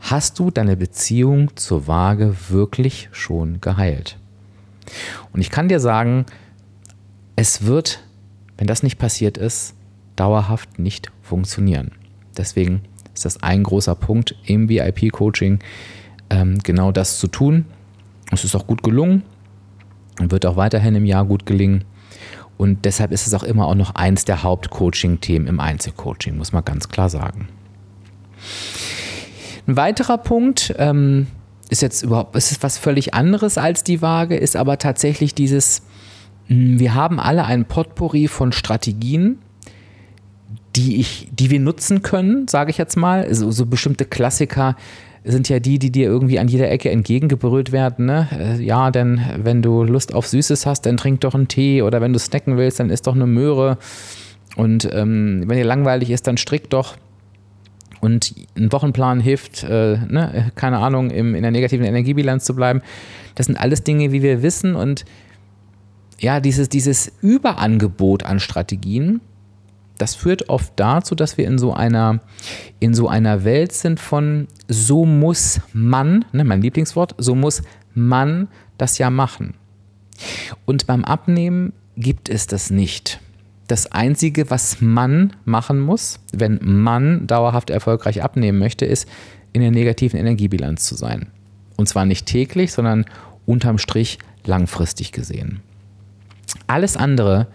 hast 0.00 0.38
du 0.38 0.50
deine 0.50 0.76
Beziehung 0.76 1.56
zur 1.56 1.86
Waage 1.86 2.36
wirklich 2.50 3.08
schon 3.12 3.60
geheilt? 3.60 4.18
Und 5.32 5.40
ich 5.40 5.50
kann 5.50 5.68
dir 5.68 5.80
sagen, 5.80 6.26
es 7.36 7.64
wird, 7.64 8.00
wenn 8.58 8.66
das 8.66 8.82
nicht 8.82 8.98
passiert 8.98 9.38
ist, 9.38 9.74
dauerhaft 10.16 10.78
nicht 10.78 11.10
funktionieren. 11.22 11.92
Deswegen 12.36 12.82
ist 13.14 13.24
das 13.24 13.42
ein 13.42 13.62
großer 13.62 13.94
Punkt 13.94 14.36
im 14.44 14.68
VIP-Coaching, 14.68 15.60
ähm, 16.30 16.58
genau 16.62 16.92
das 16.92 17.18
zu 17.18 17.28
tun, 17.28 17.66
es 18.32 18.44
ist 18.44 18.54
auch 18.54 18.66
gut 18.66 18.82
gelungen 18.82 19.22
und 20.20 20.30
wird 20.30 20.46
auch 20.46 20.56
weiterhin 20.56 20.94
im 20.94 21.04
Jahr 21.04 21.24
gut 21.24 21.46
gelingen. 21.46 21.84
Und 22.56 22.84
deshalb 22.84 23.12
ist 23.12 23.26
es 23.26 23.34
auch 23.34 23.42
immer 23.42 23.66
auch 23.66 23.74
noch 23.74 23.94
eins 23.94 24.24
der 24.24 24.42
Hauptcoaching-Themen 24.42 25.46
im 25.46 25.60
Einzelcoaching, 25.60 26.36
muss 26.36 26.52
man 26.52 26.64
ganz 26.64 26.88
klar 26.88 27.08
sagen. 27.08 27.48
Ein 29.66 29.76
weiterer 29.76 30.18
Punkt 30.18 30.74
ähm, 30.78 31.26
ist 31.70 31.82
jetzt 31.82 32.02
überhaupt, 32.02 32.36
ist 32.36 32.62
was 32.62 32.78
völlig 32.78 33.14
anderes 33.14 33.58
als 33.58 33.84
die 33.84 34.02
Waage, 34.02 34.36
ist 34.36 34.56
aber 34.56 34.78
tatsächlich 34.78 35.34
dieses, 35.34 35.82
hm, 36.46 36.78
wir 36.78 36.94
haben 36.94 37.18
alle 37.18 37.44
ein 37.44 37.64
Potpourri 37.64 38.28
von 38.28 38.52
Strategien, 38.52 39.38
die, 40.76 41.00
ich, 41.00 41.28
die 41.32 41.50
wir 41.50 41.60
nutzen 41.60 42.02
können, 42.02 42.48
sage 42.48 42.70
ich 42.70 42.78
jetzt 42.78 42.96
mal. 42.96 43.32
So, 43.34 43.50
so 43.50 43.66
bestimmte 43.66 44.04
Klassiker, 44.04 44.76
sind 45.24 45.48
ja 45.48 45.60
die, 45.60 45.78
die 45.78 45.92
dir 45.92 46.06
irgendwie 46.06 46.38
an 46.38 46.48
jeder 46.48 46.70
Ecke 46.70 46.90
entgegengebrüllt 46.90 47.72
werden. 47.72 48.06
Ne? 48.06 48.28
Äh, 48.32 48.62
ja, 48.62 48.90
denn 48.90 49.20
wenn 49.36 49.62
du 49.62 49.84
Lust 49.84 50.14
auf 50.14 50.26
Süßes 50.26 50.66
hast, 50.66 50.86
dann 50.86 50.96
trink 50.96 51.20
doch 51.20 51.34
einen 51.34 51.48
Tee 51.48 51.82
oder 51.82 52.00
wenn 52.00 52.12
du 52.12 52.18
snacken 52.18 52.56
willst, 52.56 52.80
dann 52.80 52.90
isst 52.90 53.06
doch 53.06 53.14
eine 53.14 53.26
Möhre. 53.26 53.78
Und 54.56 54.88
ähm, 54.92 55.44
wenn 55.46 55.56
dir 55.56 55.64
langweilig 55.64 56.10
ist, 56.10 56.26
dann 56.26 56.36
strick 56.36 56.68
doch. 56.70 56.96
Und 58.00 58.34
ein 58.56 58.72
Wochenplan 58.72 59.20
hilft, 59.20 59.62
äh, 59.62 59.96
ne, 60.08 60.50
keine 60.56 60.78
Ahnung, 60.78 61.10
im, 61.10 61.36
in 61.36 61.42
der 61.42 61.52
negativen 61.52 61.86
Energiebilanz 61.86 62.44
zu 62.44 62.56
bleiben. 62.56 62.82
Das 63.36 63.46
sind 63.46 63.56
alles 63.56 63.84
Dinge, 63.84 64.10
wie 64.10 64.22
wir 64.22 64.42
wissen. 64.42 64.74
Und 64.74 65.04
ja, 66.18 66.40
dieses, 66.40 66.68
dieses 66.68 67.12
Überangebot 67.22 68.24
an 68.24 68.40
Strategien, 68.40 69.20
das 70.02 70.16
führt 70.16 70.48
oft 70.48 70.72
dazu, 70.74 71.14
dass 71.14 71.38
wir 71.38 71.46
in 71.46 71.58
so 71.58 71.72
einer, 71.72 72.18
in 72.80 72.92
so 72.92 73.06
einer 73.06 73.44
Welt 73.44 73.70
sind 73.70 74.00
von 74.00 74.48
so 74.66 75.06
muss 75.06 75.60
man, 75.72 76.24
ne, 76.32 76.42
mein 76.42 76.60
Lieblingswort, 76.60 77.14
so 77.18 77.36
muss 77.36 77.62
man 77.94 78.48
das 78.78 78.98
ja 78.98 79.10
machen. 79.10 79.54
Und 80.64 80.88
beim 80.88 81.04
Abnehmen 81.04 81.72
gibt 81.96 82.28
es 82.28 82.48
das 82.48 82.68
nicht. 82.70 83.20
Das 83.68 83.92
Einzige, 83.92 84.50
was 84.50 84.80
man 84.80 85.36
machen 85.44 85.78
muss, 85.78 86.18
wenn 86.32 86.58
man 86.60 87.28
dauerhaft 87.28 87.70
erfolgreich 87.70 88.24
abnehmen 88.24 88.58
möchte, 88.58 88.84
ist, 88.84 89.08
in 89.52 89.60
der 89.60 89.70
negativen 89.70 90.18
Energiebilanz 90.18 90.84
zu 90.84 90.96
sein. 90.96 91.28
Und 91.76 91.88
zwar 91.88 92.06
nicht 92.06 92.26
täglich, 92.26 92.72
sondern 92.72 93.04
unterm 93.46 93.78
Strich 93.78 94.18
langfristig 94.44 95.12
gesehen. 95.12 95.60
Alles 96.66 96.96
andere 96.96 97.46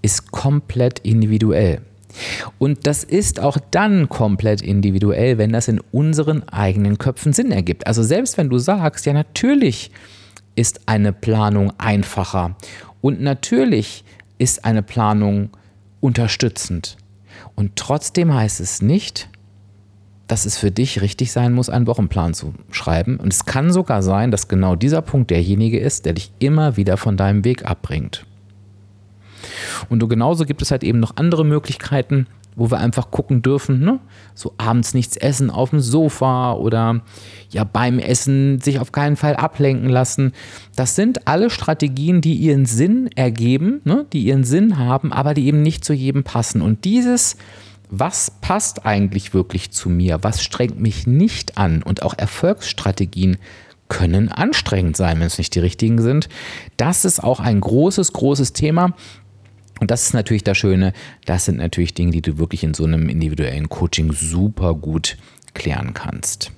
ist 0.00 0.32
komplett 0.32 1.00
individuell. 1.00 1.82
Und 2.58 2.86
das 2.86 3.04
ist 3.04 3.40
auch 3.40 3.58
dann 3.70 4.08
komplett 4.08 4.62
individuell, 4.62 5.38
wenn 5.38 5.52
das 5.52 5.68
in 5.68 5.80
unseren 5.92 6.48
eigenen 6.48 6.98
Köpfen 6.98 7.32
Sinn 7.32 7.52
ergibt. 7.52 7.86
Also 7.86 8.02
selbst 8.02 8.38
wenn 8.38 8.50
du 8.50 8.58
sagst, 8.58 9.06
ja 9.06 9.12
natürlich 9.12 9.90
ist 10.56 10.80
eine 10.86 11.12
Planung 11.12 11.72
einfacher 11.78 12.56
und 13.00 13.20
natürlich 13.20 14.04
ist 14.38 14.64
eine 14.64 14.82
Planung 14.82 15.50
unterstützend. 16.00 16.96
Und 17.54 17.76
trotzdem 17.76 18.34
heißt 18.34 18.60
es 18.60 18.82
nicht, 18.82 19.28
dass 20.26 20.46
es 20.46 20.56
für 20.56 20.70
dich 20.70 21.02
richtig 21.02 21.32
sein 21.32 21.52
muss, 21.52 21.68
einen 21.68 21.86
Wochenplan 21.86 22.34
zu 22.34 22.54
schreiben. 22.70 23.16
Und 23.16 23.32
es 23.32 23.46
kann 23.46 23.72
sogar 23.72 24.02
sein, 24.02 24.30
dass 24.30 24.48
genau 24.48 24.76
dieser 24.76 25.02
Punkt 25.02 25.30
derjenige 25.30 25.80
ist, 25.80 26.06
der 26.06 26.12
dich 26.12 26.32
immer 26.38 26.76
wieder 26.76 26.96
von 26.96 27.16
deinem 27.16 27.44
Weg 27.44 27.64
abbringt. 27.64 28.24
Und 29.88 30.06
genauso 30.08 30.44
gibt 30.44 30.62
es 30.62 30.70
halt 30.70 30.84
eben 30.84 31.00
noch 31.00 31.16
andere 31.16 31.44
Möglichkeiten, 31.44 32.26
wo 32.56 32.70
wir 32.70 32.78
einfach 32.78 33.10
gucken 33.10 33.42
dürfen, 33.42 33.80
ne? 33.80 34.00
so 34.34 34.54
abends 34.58 34.92
nichts 34.92 35.16
essen 35.16 35.50
auf 35.50 35.70
dem 35.70 35.80
Sofa 35.80 36.52
oder 36.54 37.02
ja 37.50 37.64
beim 37.64 37.98
Essen 37.98 38.60
sich 38.60 38.80
auf 38.80 38.92
keinen 38.92 39.16
Fall 39.16 39.36
ablenken 39.36 39.88
lassen. 39.88 40.32
Das 40.76 40.96
sind 40.96 41.26
alle 41.28 41.50
Strategien, 41.50 42.20
die 42.20 42.34
ihren 42.34 42.66
Sinn 42.66 43.08
ergeben, 43.14 43.80
ne? 43.84 44.06
die 44.12 44.24
ihren 44.24 44.44
Sinn 44.44 44.78
haben, 44.78 45.12
aber 45.12 45.34
die 45.34 45.46
eben 45.46 45.62
nicht 45.62 45.84
zu 45.84 45.92
jedem 45.92 46.24
passen. 46.24 46.60
Und 46.60 46.84
dieses, 46.84 47.36
was 47.88 48.32
passt 48.40 48.84
eigentlich 48.84 49.32
wirklich 49.32 49.70
zu 49.70 49.88
mir, 49.88 50.22
was 50.22 50.42
strengt 50.42 50.80
mich 50.80 51.06
nicht 51.06 51.56
an 51.56 51.82
und 51.82 52.02
auch 52.02 52.14
Erfolgsstrategien 52.16 53.38
können 53.88 54.30
anstrengend 54.30 54.96
sein, 54.96 55.18
wenn 55.18 55.26
es 55.26 55.38
nicht 55.38 55.54
die 55.54 55.60
richtigen 55.60 56.00
sind. 56.00 56.28
Das 56.76 57.04
ist 57.04 57.22
auch 57.22 57.40
ein 57.40 57.60
großes, 57.60 58.12
großes 58.12 58.52
Thema. 58.52 58.94
Und 59.80 59.90
das 59.90 60.04
ist 60.04 60.14
natürlich 60.14 60.44
das 60.44 60.58
Schöne, 60.58 60.92
das 61.24 61.46
sind 61.46 61.56
natürlich 61.58 61.94
Dinge, 61.94 62.12
die 62.12 62.22
du 62.22 62.38
wirklich 62.38 62.62
in 62.62 62.74
so 62.74 62.84
einem 62.84 63.08
individuellen 63.08 63.68
Coaching 63.68 64.12
super 64.12 64.74
gut 64.74 65.16
klären 65.54 65.94
kannst. 65.94 66.52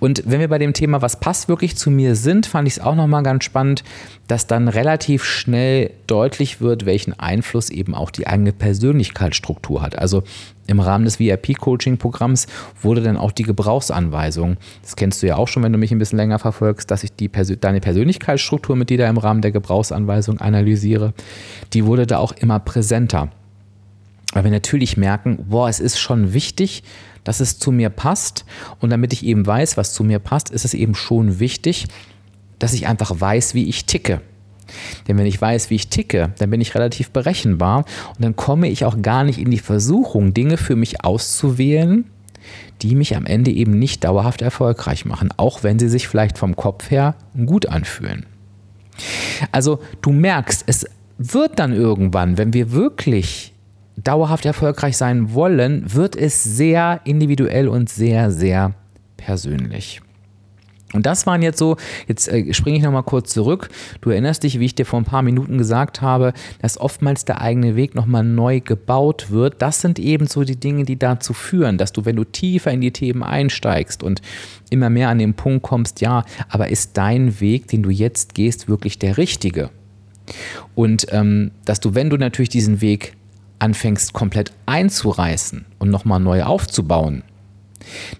Und 0.00 0.22
wenn 0.26 0.40
wir 0.40 0.48
bei 0.48 0.58
dem 0.58 0.72
Thema, 0.72 1.02
was 1.02 1.20
passt 1.20 1.48
wirklich 1.48 1.76
zu 1.76 1.90
mir 1.90 2.14
sind, 2.14 2.46
fand 2.46 2.68
ich 2.68 2.74
es 2.74 2.80
auch 2.80 2.94
nochmal 2.94 3.22
ganz 3.22 3.44
spannend, 3.44 3.84
dass 4.28 4.46
dann 4.46 4.68
relativ 4.68 5.24
schnell 5.24 5.90
deutlich 6.06 6.60
wird, 6.60 6.84
welchen 6.84 7.18
Einfluss 7.18 7.70
eben 7.70 7.94
auch 7.94 8.10
die 8.10 8.26
eigene 8.26 8.52
Persönlichkeitsstruktur 8.52 9.82
hat. 9.82 9.98
Also 9.98 10.24
im 10.66 10.80
Rahmen 10.80 11.04
des 11.04 11.18
VIP-Coaching-Programms 11.18 12.46
wurde 12.82 13.02
dann 13.02 13.16
auch 13.16 13.32
die 13.32 13.44
Gebrauchsanweisung, 13.44 14.56
das 14.82 14.96
kennst 14.96 15.22
du 15.22 15.28
ja 15.28 15.36
auch 15.36 15.48
schon, 15.48 15.62
wenn 15.62 15.72
du 15.72 15.78
mich 15.78 15.92
ein 15.92 15.98
bisschen 15.98 16.18
länger 16.18 16.38
verfolgst, 16.38 16.90
dass 16.90 17.04
ich 17.04 17.12
die 17.12 17.28
Persön 17.28 17.60
deine 17.60 17.80
Persönlichkeitsstruktur 17.80 18.76
mit 18.76 18.90
dir 18.90 18.98
da 18.98 19.08
im 19.08 19.18
Rahmen 19.18 19.42
der 19.42 19.52
Gebrauchsanweisung 19.52 20.40
analysiere, 20.40 21.14
die 21.72 21.86
wurde 21.86 22.06
da 22.06 22.18
auch 22.18 22.32
immer 22.32 22.58
präsenter. 22.58 23.30
Weil 24.32 24.44
wir 24.44 24.50
natürlich 24.50 24.96
merken, 24.96 25.38
boah, 25.48 25.68
es 25.68 25.80
ist 25.80 25.98
schon 25.98 26.34
wichtig, 26.34 26.82
dass 27.26 27.40
es 27.40 27.58
zu 27.58 27.72
mir 27.72 27.90
passt. 27.90 28.46
Und 28.80 28.90
damit 28.90 29.12
ich 29.12 29.26
eben 29.26 29.46
weiß, 29.46 29.76
was 29.76 29.92
zu 29.92 30.04
mir 30.04 30.20
passt, 30.20 30.48
ist 30.50 30.64
es 30.64 30.74
eben 30.74 30.94
schon 30.94 31.40
wichtig, 31.40 31.88
dass 32.58 32.72
ich 32.72 32.86
einfach 32.86 33.20
weiß, 33.20 33.52
wie 33.54 33.68
ich 33.68 33.84
ticke. 33.84 34.22
Denn 35.06 35.18
wenn 35.18 35.26
ich 35.26 35.40
weiß, 35.40 35.68
wie 35.70 35.74
ich 35.74 35.88
ticke, 35.88 36.32
dann 36.38 36.50
bin 36.50 36.60
ich 36.60 36.74
relativ 36.74 37.10
berechenbar 37.10 37.84
und 38.14 38.24
dann 38.24 38.36
komme 38.36 38.68
ich 38.68 38.84
auch 38.84 39.02
gar 39.02 39.24
nicht 39.24 39.38
in 39.38 39.50
die 39.50 39.58
Versuchung, 39.58 40.34
Dinge 40.34 40.56
für 40.56 40.76
mich 40.76 41.04
auszuwählen, 41.04 42.04
die 42.82 42.94
mich 42.94 43.16
am 43.16 43.26
Ende 43.26 43.50
eben 43.50 43.76
nicht 43.78 44.04
dauerhaft 44.04 44.40
erfolgreich 44.40 45.04
machen, 45.04 45.30
auch 45.36 45.62
wenn 45.64 45.78
sie 45.78 45.88
sich 45.88 46.08
vielleicht 46.08 46.38
vom 46.38 46.54
Kopf 46.54 46.90
her 46.90 47.16
gut 47.44 47.66
anfühlen. 47.66 48.26
Also 49.50 49.80
du 50.00 50.12
merkst, 50.12 50.64
es 50.66 50.86
wird 51.18 51.58
dann 51.58 51.72
irgendwann, 51.72 52.38
wenn 52.38 52.52
wir 52.52 52.72
wirklich 52.72 53.52
dauerhaft 53.96 54.44
erfolgreich 54.44 54.96
sein 54.96 55.32
wollen, 55.34 55.94
wird 55.94 56.16
es 56.16 56.42
sehr 56.42 57.00
individuell 57.04 57.68
und 57.68 57.88
sehr, 57.88 58.30
sehr 58.30 58.74
persönlich. 59.16 60.00
Und 60.92 61.04
das 61.04 61.26
waren 61.26 61.42
jetzt 61.42 61.58
so, 61.58 61.76
jetzt 62.06 62.28
äh, 62.28 62.54
springe 62.54 62.78
ich 62.78 62.82
nochmal 62.82 63.02
kurz 63.02 63.32
zurück. 63.32 63.68
Du 64.00 64.10
erinnerst 64.10 64.44
dich, 64.44 64.60
wie 64.60 64.64
ich 64.64 64.74
dir 64.74 64.86
vor 64.86 65.00
ein 65.00 65.04
paar 65.04 65.22
Minuten 65.22 65.58
gesagt 65.58 66.00
habe, 66.00 66.32
dass 66.62 66.78
oftmals 66.78 67.24
der 67.24 67.40
eigene 67.40 67.74
Weg 67.74 67.94
nochmal 67.94 68.22
neu 68.22 68.60
gebaut 68.60 69.30
wird. 69.30 69.60
Das 69.60 69.80
sind 69.80 69.98
eben 69.98 70.26
so 70.26 70.44
die 70.44 70.56
Dinge, 70.56 70.84
die 70.84 70.98
dazu 70.98 71.32
führen, 71.32 71.76
dass 71.76 71.92
du, 71.92 72.04
wenn 72.04 72.16
du 72.16 72.24
tiefer 72.24 72.70
in 72.70 72.80
die 72.80 72.92
Themen 72.92 73.24
einsteigst 73.24 74.02
und 74.02 74.22
immer 74.70 74.88
mehr 74.88 75.08
an 75.08 75.18
den 75.18 75.34
Punkt 75.34 75.64
kommst, 75.64 76.00
ja, 76.00 76.24
aber 76.48 76.68
ist 76.68 76.96
dein 76.96 77.40
Weg, 77.40 77.68
den 77.68 77.82
du 77.82 77.90
jetzt 77.90 78.34
gehst, 78.34 78.68
wirklich 78.68 78.98
der 78.98 79.18
richtige? 79.18 79.70
Und 80.74 81.06
ähm, 81.10 81.50
dass 81.64 81.80
du, 81.80 81.94
wenn 81.94 82.10
du 82.10 82.16
natürlich 82.16 82.48
diesen 82.48 82.80
Weg 82.80 83.16
anfängst 83.58 84.12
komplett 84.12 84.52
einzureißen 84.66 85.64
und 85.78 85.90
nochmal 85.90 86.20
neu 86.20 86.42
aufzubauen, 86.44 87.22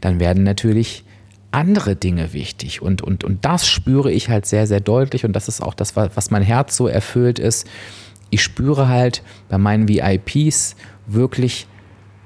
dann 0.01 0.21
werden 0.21 0.45
natürlich 0.45 1.05
andere 1.51 1.97
Dinge 1.97 2.33
wichtig. 2.33 2.83
Und, 2.83 3.03
und, 3.03 3.25
und 3.25 3.45
das 3.45 3.67
spüre 3.67 4.13
ich 4.13 4.29
halt 4.29 4.47
sehr, 4.47 4.67
sehr 4.67 4.81
deutlich. 4.81 5.25
Und 5.25 5.33
das 5.33 5.49
ist 5.49 5.63
auch 5.63 5.75
das, 5.75 5.97
was 5.97 6.31
mein 6.31 6.43
Herz 6.43 6.77
so 6.77 6.87
erfüllt 6.87 7.39
ist. 7.39 7.67
Ich 8.31 8.43
spüre 8.43 8.89
halt 8.89 9.23
bei 9.49 9.57
meinen 9.57 9.89
VIPs 9.89 10.77
wirklich, 11.07 11.67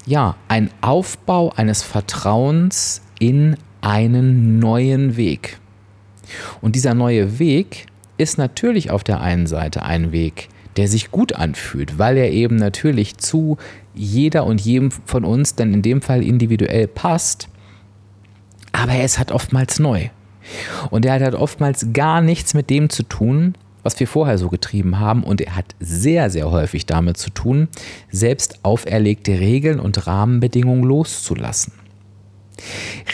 ja, 0.06 0.36
ein 0.48 0.70
Aufbau 0.80 1.50
eines 1.50 1.82
Vertrauens 1.82 3.02
in 3.18 3.56
einen 3.82 4.58
neuen 4.58 5.16
Weg. 5.16 5.58
Und 6.60 6.74
dieser 6.74 6.94
neue 6.94 7.38
Weg 7.38 7.86
ist 8.16 8.38
natürlich 8.38 8.90
auf 8.90 9.04
der 9.04 9.20
einen 9.20 9.46
Seite 9.46 9.82
ein 9.82 10.12
Weg, 10.12 10.48
der 10.76 10.88
sich 10.88 11.10
gut 11.10 11.34
anfühlt, 11.34 11.98
weil 11.98 12.16
er 12.16 12.30
eben 12.30 12.56
natürlich 12.56 13.16
zu 13.18 13.56
jeder 13.94 14.46
und 14.46 14.60
jedem 14.60 14.90
von 14.90 15.24
uns 15.24 15.54
dann 15.54 15.74
in 15.74 15.82
dem 15.82 16.02
Fall 16.02 16.22
individuell 16.22 16.86
passt. 16.86 17.48
Aber 18.72 18.92
er 18.92 19.04
ist 19.04 19.18
halt 19.18 19.32
oftmals 19.32 19.78
neu. 19.78 20.08
Und 20.90 21.04
er 21.04 21.14
hat 21.14 21.22
halt 21.22 21.34
oftmals 21.34 21.88
gar 21.92 22.20
nichts 22.20 22.54
mit 22.54 22.70
dem 22.70 22.88
zu 22.88 23.02
tun, 23.02 23.54
was 23.82 23.98
wir 23.98 24.06
vorher 24.06 24.38
so 24.38 24.48
getrieben 24.48 24.98
haben. 24.98 25.22
Und 25.22 25.40
er 25.40 25.56
hat 25.56 25.74
sehr, 25.80 26.30
sehr 26.30 26.50
häufig 26.50 26.86
damit 26.86 27.16
zu 27.16 27.30
tun, 27.30 27.68
selbst 28.10 28.60
auferlegte 28.62 29.38
Regeln 29.38 29.80
und 29.80 30.06
Rahmenbedingungen 30.06 30.84
loszulassen. 30.84 31.72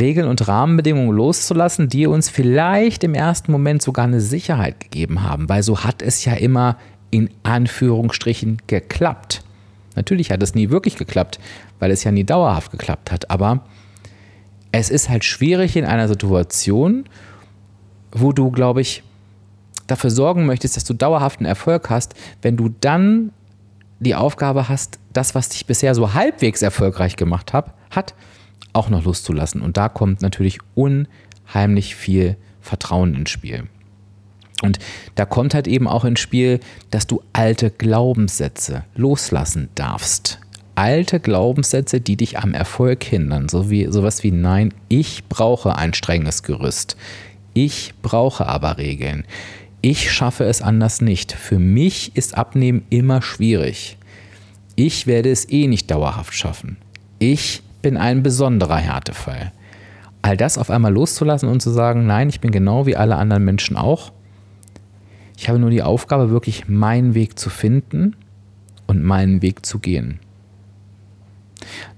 Regeln 0.01 0.29
und 0.29 0.47
Rahmenbedingungen 0.49 1.14
loszulassen, 1.14 1.88
die 1.88 2.07
uns 2.07 2.29
vielleicht 2.29 3.05
im 3.05 3.14
ersten 3.14 3.53
Moment 3.53 3.81
sogar 3.81 4.05
eine 4.05 4.21
Sicherheit 4.21 4.81
gegeben 4.81 5.23
haben, 5.23 5.49
weil 5.49 5.62
so 5.62 5.85
hat 5.85 6.03
es 6.03 6.25
ja 6.25 6.33
immer 6.33 6.77
in 7.17 7.31
Anführungsstrichen 7.45 8.61
geklappt. 8.67 9.43
Natürlich 9.95 10.31
hat 10.31 10.43
es 10.43 10.55
nie 10.55 10.69
wirklich 10.69 10.97
geklappt, 10.97 11.41
weil 11.79 11.91
es 11.91 12.05
ja 12.05 12.13
nie 12.13 12.25
dauerhaft 12.25 12.71
geklappt 12.71 13.11
hat, 13.11 13.31
aber 13.31 13.65
es 14.71 14.91
ist 14.91 15.09
halt 15.09 15.25
schwierig 15.25 15.77
in 15.77 15.87
einer 15.87 16.09
Situation, 16.09 17.07
wo 18.13 18.33
du, 18.33 18.51
glaube 18.51 18.83
ich, 18.83 19.03
dafür 19.87 20.11
sorgen 20.11 20.45
möchtest, 20.45 20.77
dass 20.77 20.85
du 20.85 20.93
dauerhaften 20.93 21.47
Erfolg 21.47 21.89
hast, 21.89 22.15
wenn 22.43 22.59
du 22.59 22.69
dann 22.81 23.33
die 23.99 24.15
Aufgabe 24.15 24.69
hast, 24.69 24.99
das, 25.15 25.35
was 25.35 25.49
dich 25.49 25.65
bisher 25.65 25.95
so 25.95 26.13
halbwegs 26.13 26.61
erfolgreich 26.61 27.17
gemacht 27.17 27.55
hat, 27.55 27.73
hat 27.91 28.15
auch 28.75 28.91
noch 28.91 29.05
loszulassen. 29.05 29.63
Und 29.63 29.79
da 29.79 29.89
kommt 29.89 30.21
natürlich 30.21 30.59
unheimlich 30.75 31.97
viel 31.97 32.37
Vertrauen 32.61 33.15
ins 33.15 33.31
Spiel. 33.31 33.69
Und 34.62 34.79
da 35.14 35.25
kommt 35.25 35.55
halt 35.55 35.69
eben 35.69 35.87
auch 35.87 36.05
ins 36.05 36.21
Spiel, 36.21 36.61
dass 36.90 37.07
du 37.07 37.23
alte 37.33 37.71
Glaubenssätze 37.71 38.85
loslassen 38.95 39.69
darfst. 39.75 40.40
Alte 40.75 41.21
Glaubenssätze, 41.21 42.01
die 42.01 42.16
dich 42.16 42.38
am 42.38 42.55
Erfolg 42.55 43.05
hindern. 43.05 43.49
So 43.49 43.71
wie, 43.71 43.90
sowas 43.90 44.23
wie, 44.23 44.31
nein, 44.31 44.75
ich 44.88 45.25
brauche 45.29 45.77
ein 45.77 45.95
strenges 45.95 46.42
Gerüst. 46.42 46.97
Ich 47.55 47.95
brauche 48.03 48.47
aber 48.47 48.77
Regeln. 48.79 49.25
Ich 49.81 50.12
schaffe 50.12 50.45
es 50.45 50.62
anders 50.62 51.01
nicht. 51.01 51.33
Für 51.33 51.59
mich 51.59 52.16
ist 52.16 52.37
Abnehmen 52.37 52.85
immer 52.90 53.23
schwierig. 53.23 53.97
Ich 54.75 55.07
werde 55.07 55.31
es 55.31 55.49
eh 55.51 55.66
nicht 55.66 55.90
dauerhaft 55.90 56.35
schaffen. 56.35 56.77
Ich 57.19 57.62
bin 57.81 57.97
ein 57.97 58.23
besonderer 58.23 58.77
Härtefall. 58.77 59.53
All 60.21 60.37
das 60.37 60.59
auf 60.59 60.71
einmal 60.71 60.92
loszulassen 60.92 61.49
und 61.49 61.62
zu 61.62 61.71
sagen, 61.71 62.07
nein, 62.07 62.29
ich 62.29 62.40
bin 62.40 62.51
genau 62.51 62.85
wie 62.85 62.97
alle 62.97 63.16
anderen 63.16 63.45
Menschen 63.45 63.77
auch 63.77 64.12
ich 65.37 65.49
habe 65.49 65.59
nur 65.59 65.70
die 65.70 65.83
Aufgabe, 65.83 66.31
wirklich 66.31 66.68
meinen 66.68 67.14
Weg 67.14 67.38
zu 67.38 67.51
finden 67.51 68.16
und 68.87 69.03
meinen 69.03 69.42
Weg 69.42 69.66
zu 69.66 69.79
gehen. 69.79 70.20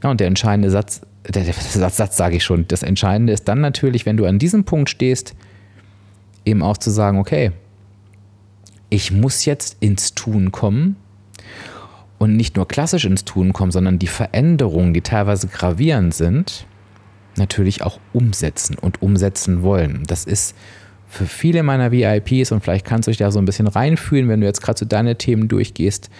Ja, 0.02 0.10
und 0.10 0.20
der 0.20 0.26
entscheidende 0.26 0.70
Satz, 0.70 1.02
der, 1.28 1.44
der 1.44 1.54
Satz, 1.54 1.96
Satz 1.96 2.16
sage 2.16 2.36
ich 2.36 2.44
schon, 2.44 2.66
das 2.68 2.82
Entscheidende 2.82 3.32
ist 3.32 3.46
dann 3.48 3.60
natürlich, 3.60 4.06
wenn 4.06 4.16
du 4.16 4.24
an 4.24 4.38
diesem 4.38 4.64
Punkt 4.64 4.90
stehst, 4.90 5.34
eben 6.44 6.62
auch 6.62 6.78
zu 6.78 6.90
sagen, 6.90 7.18
okay, 7.18 7.52
ich 8.90 9.12
muss 9.12 9.44
jetzt 9.44 9.76
ins 9.80 10.14
Tun 10.14 10.50
kommen 10.50 10.96
und 12.18 12.36
nicht 12.36 12.56
nur 12.56 12.66
klassisch 12.66 13.04
ins 13.04 13.24
Tun 13.24 13.52
kommen, 13.52 13.70
sondern 13.70 13.98
die 13.98 14.06
Veränderungen, 14.06 14.94
die 14.94 15.02
teilweise 15.02 15.48
gravierend 15.48 16.14
sind, 16.14 16.66
natürlich 17.36 17.82
auch 17.82 18.00
umsetzen 18.12 18.76
und 18.78 19.02
umsetzen 19.02 19.62
wollen. 19.62 20.04
Das 20.06 20.24
ist 20.24 20.56
für 21.08 21.26
viele 21.26 21.62
meiner 21.62 21.90
VIPs, 21.90 22.52
und 22.52 22.62
vielleicht 22.62 22.84
kannst 22.84 23.06
du 23.06 23.10
dich 23.10 23.18
da 23.18 23.30
so 23.30 23.38
ein 23.38 23.46
bisschen 23.46 23.66
reinfühlen, 23.66 24.28
wenn 24.28 24.40
du 24.40 24.46
jetzt 24.46 24.62
gerade 24.62 24.78
so 24.78 24.84
deine 24.84 25.16
Themen 25.16 25.48
durchgehst, 25.48 26.10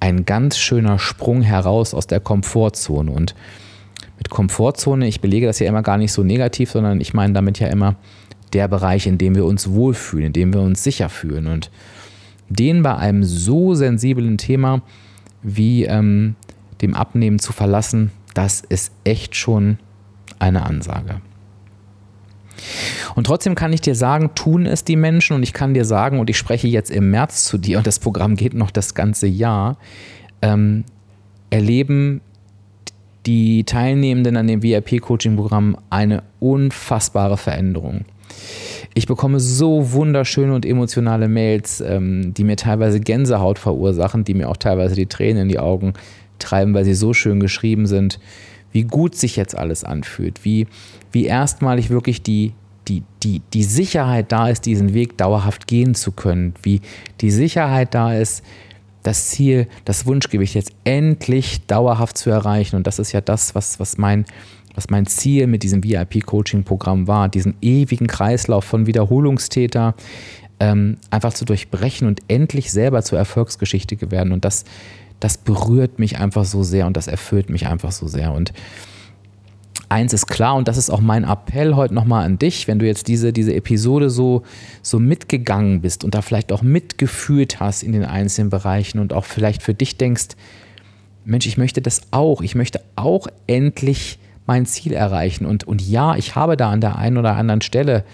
ein 0.00 0.24
ganz 0.24 0.58
schöner 0.58 0.98
Sprung 0.98 1.42
heraus 1.42 1.94
aus 1.94 2.06
der 2.06 2.20
Komfortzone. 2.20 3.10
Und 3.10 3.34
mit 4.18 4.30
Komfortzone, 4.30 5.06
ich 5.06 5.20
belege 5.20 5.46
das 5.46 5.58
ja 5.60 5.68
immer 5.68 5.82
gar 5.82 5.96
nicht 5.96 6.12
so 6.12 6.22
negativ, 6.22 6.72
sondern 6.72 7.00
ich 7.00 7.14
meine 7.14 7.32
damit 7.32 7.58
ja 7.58 7.68
immer 7.68 7.96
der 8.52 8.68
Bereich, 8.68 9.06
in 9.06 9.16
dem 9.16 9.34
wir 9.34 9.46
uns 9.46 9.70
wohlfühlen, 9.70 10.26
in 10.26 10.32
dem 10.32 10.52
wir 10.52 10.60
uns 10.60 10.84
sicher 10.84 11.08
fühlen. 11.08 11.46
Und 11.46 11.70
den 12.48 12.82
bei 12.82 12.96
einem 12.96 13.24
so 13.24 13.74
sensiblen 13.74 14.38
Thema 14.38 14.82
wie 15.42 15.84
ähm, 15.84 16.36
dem 16.82 16.94
Abnehmen 16.94 17.38
zu 17.38 17.52
verlassen, 17.52 18.10
das 18.34 18.60
ist 18.60 18.92
echt 19.04 19.36
schon 19.36 19.78
eine 20.38 20.66
Ansage. 20.66 21.20
Und 23.14 23.26
trotzdem 23.26 23.54
kann 23.54 23.72
ich 23.72 23.80
dir 23.80 23.94
sagen, 23.94 24.30
tun 24.34 24.66
es 24.66 24.84
die 24.84 24.96
Menschen 24.96 25.36
und 25.36 25.42
ich 25.42 25.52
kann 25.52 25.74
dir 25.74 25.84
sagen, 25.84 26.20
und 26.20 26.30
ich 26.30 26.38
spreche 26.38 26.68
jetzt 26.68 26.90
im 26.90 27.10
März 27.10 27.44
zu 27.44 27.58
dir 27.58 27.78
und 27.78 27.86
das 27.86 27.98
Programm 27.98 28.36
geht 28.36 28.54
noch 28.54 28.70
das 28.70 28.94
ganze 28.94 29.26
Jahr, 29.26 29.76
ähm, 30.40 30.84
erleben 31.50 32.20
die 33.26 33.64
Teilnehmenden 33.64 34.36
an 34.36 34.46
dem 34.46 34.62
VIP-Coaching-Programm 34.62 35.76
eine 35.90 36.22
unfassbare 36.40 37.36
Veränderung. 37.36 38.04
Ich 38.94 39.06
bekomme 39.06 39.40
so 39.40 39.92
wunderschöne 39.92 40.54
und 40.54 40.66
emotionale 40.66 41.28
Mails, 41.28 41.80
ähm, 41.80 42.34
die 42.34 42.44
mir 42.44 42.56
teilweise 42.56 43.00
Gänsehaut 43.00 43.58
verursachen, 43.58 44.24
die 44.24 44.34
mir 44.34 44.48
auch 44.48 44.56
teilweise 44.56 44.94
die 44.94 45.06
Tränen 45.06 45.42
in 45.42 45.48
die 45.48 45.58
Augen 45.58 45.94
treiben, 46.38 46.74
weil 46.74 46.84
sie 46.84 46.94
so 46.94 47.14
schön 47.14 47.40
geschrieben 47.40 47.86
sind, 47.86 48.18
wie 48.72 48.84
gut 48.84 49.14
sich 49.14 49.36
jetzt 49.36 49.56
alles 49.56 49.84
anfühlt, 49.84 50.44
wie, 50.44 50.66
wie 51.12 51.26
erstmalig 51.26 51.90
wirklich 51.90 52.22
die, 52.22 52.52
die, 52.88 53.02
die, 53.22 53.42
die 53.52 53.64
Sicherheit 53.64 54.32
da 54.32 54.48
ist, 54.48 54.66
diesen 54.66 54.94
Weg 54.94 55.16
dauerhaft 55.18 55.66
gehen 55.66 55.94
zu 55.94 56.12
können, 56.12 56.54
wie 56.62 56.80
die 57.20 57.30
Sicherheit 57.30 57.94
da 57.94 58.14
ist, 58.14 58.42
das 59.02 59.28
Ziel, 59.28 59.66
das 59.84 60.06
Wunschgewicht 60.06 60.54
jetzt 60.54 60.72
endlich 60.84 61.66
dauerhaft 61.66 62.16
zu 62.16 62.30
erreichen. 62.30 62.76
Und 62.76 62.86
das 62.86 62.98
ist 62.98 63.12
ja 63.12 63.20
das, 63.20 63.54
was, 63.54 63.80
was, 63.80 63.98
mein, 63.98 64.24
was 64.74 64.90
mein 64.90 65.06
Ziel 65.06 65.46
mit 65.46 65.62
diesem 65.62 65.82
VIP-Coaching-Programm 65.82 67.08
war, 67.08 67.28
diesen 67.28 67.54
ewigen 67.60 68.06
Kreislauf 68.06 68.64
von 68.64 68.86
Wiederholungstäter 68.86 69.94
ähm, 70.60 70.98
einfach 71.10 71.34
zu 71.34 71.44
durchbrechen 71.44 72.06
und 72.06 72.20
endlich 72.28 72.70
selber 72.70 73.02
zur 73.02 73.18
Erfolgsgeschichte 73.18 74.10
werden. 74.12 74.32
Und 74.32 74.44
das, 74.44 74.64
das 75.22 75.38
berührt 75.38 75.98
mich 75.98 76.18
einfach 76.18 76.44
so 76.44 76.62
sehr 76.62 76.86
und 76.86 76.96
das 76.96 77.06
erfüllt 77.06 77.48
mich 77.48 77.66
einfach 77.66 77.92
so 77.92 78.08
sehr. 78.08 78.32
Und 78.32 78.52
eins 79.88 80.12
ist 80.12 80.26
klar, 80.26 80.56
und 80.56 80.66
das 80.66 80.76
ist 80.76 80.90
auch 80.90 81.00
mein 81.00 81.22
Appell 81.22 81.76
heute 81.76 81.94
nochmal 81.94 82.24
an 82.24 82.38
dich, 82.38 82.66
wenn 82.66 82.78
du 82.80 82.86
jetzt 82.86 83.06
diese, 83.06 83.32
diese 83.32 83.54
Episode 83.54 84.10
so, 84.10 84.42
so 84.82 84.98
mitgegangen 84.98 85.80
bist 85.80 86.02
und 86.02 86.14
da 86.14 86.22
vielleicht 86.22 86.50
auch 86.50 86.62
mitgefühlt 86.62 87.60
hast 87.60 87.82
in 87.84 87.92
den 87.92 88.04
einzelnen 88.04 88.50
Bereichen 88.50 88.98
und 88.98 89.12
auch 89.12 89.24
vielleicht 89.24 89.62
für 89.62 89.74
dich 89.74 89.96
denkst, 89.96 90.28
Mensch, 91.24 91.46
ich 91.46 91.56
möchte 91.56 91.80
das 91.80 92.00
auch, 92.10 92.40
ich 92.40 92.56
möchte 92.56 92.80
auch 92.96 93.28
endlich 93.46 94.18
mein 94.46 94.66
Ziel 94.66 94.92
erreichen. 94.92 95.46
Und, 95.46 95.62
und 95.64 95.80
ja, 95.80 96.16
ich 96.16 96.34
habe 96.34 96.56
da 96.56 96.70
an 96.70 96.80
der 96.80 96.96
einen 96.96 97.16
oder 97.16 97.36
anderen 97.36 97.60
Stelle 97.60 98.04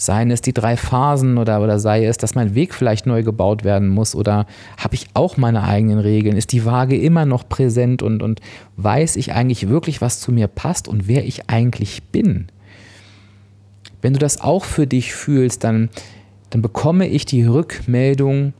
Seien 0.00 0.30
es 0.30 0.40
die 0.40 0.52
drei 0.52 0.76
Phasen 0.76 1.38
oder, 1.38 1.60
oder 1.60 1.80
sei 1.80 2.06
es, 2.06 2.18
dass 2.18 2.36
mein 2.36 2.54
Weg 2.54 2.72
vielleicht 2.72 3.04
neu 3.04 3.24
gebaut 3.24 3.64
werden 3.64 3.88
muss 3.88 4.14
oder 4.14 4.46
habe 4.76 4.94
ich 4.94 5.08
auch 5.14 5.36
meine 5.36 5.64
eigenen 5.64 5.98
Regeln? 5.98 6.36
Ist 6.36 6.52
die 6.52 6.64
Waage 6.64 6.96
immer 6.96 7.26
noch 7.26 7.48
präsent 7.48 8.00
und, 8.00 8.22
und 8.22 8.40
weiß 8.76 9.16
ich 9.16 9.32
eigentlich 9.32 9.68
wirklich, 9.68 10.00
was 10.00 10.20
zu 10.20 10.30
mir 10.30 10.46
passt 10.46 10.86
und 10.86 11.08
wer 11.08 11.24
ich 11.24 11.50
eigentlich 11.50 12.04
bin? 12.04 12.46
Wenn 14.00 14.12
du 14.12 14.20
das 14.20 14.40
auch 14.40 14.64
für 14.64 14.86
dich 14.86 15.12
fühlst, 15.12 15.64
dann, 15.64 15.88
dann 16.50 16.62
bekomme 16.62 17.08
ich 17.08 17.26
die 17.26 17.44
Rückmeldung, 17.44 18.52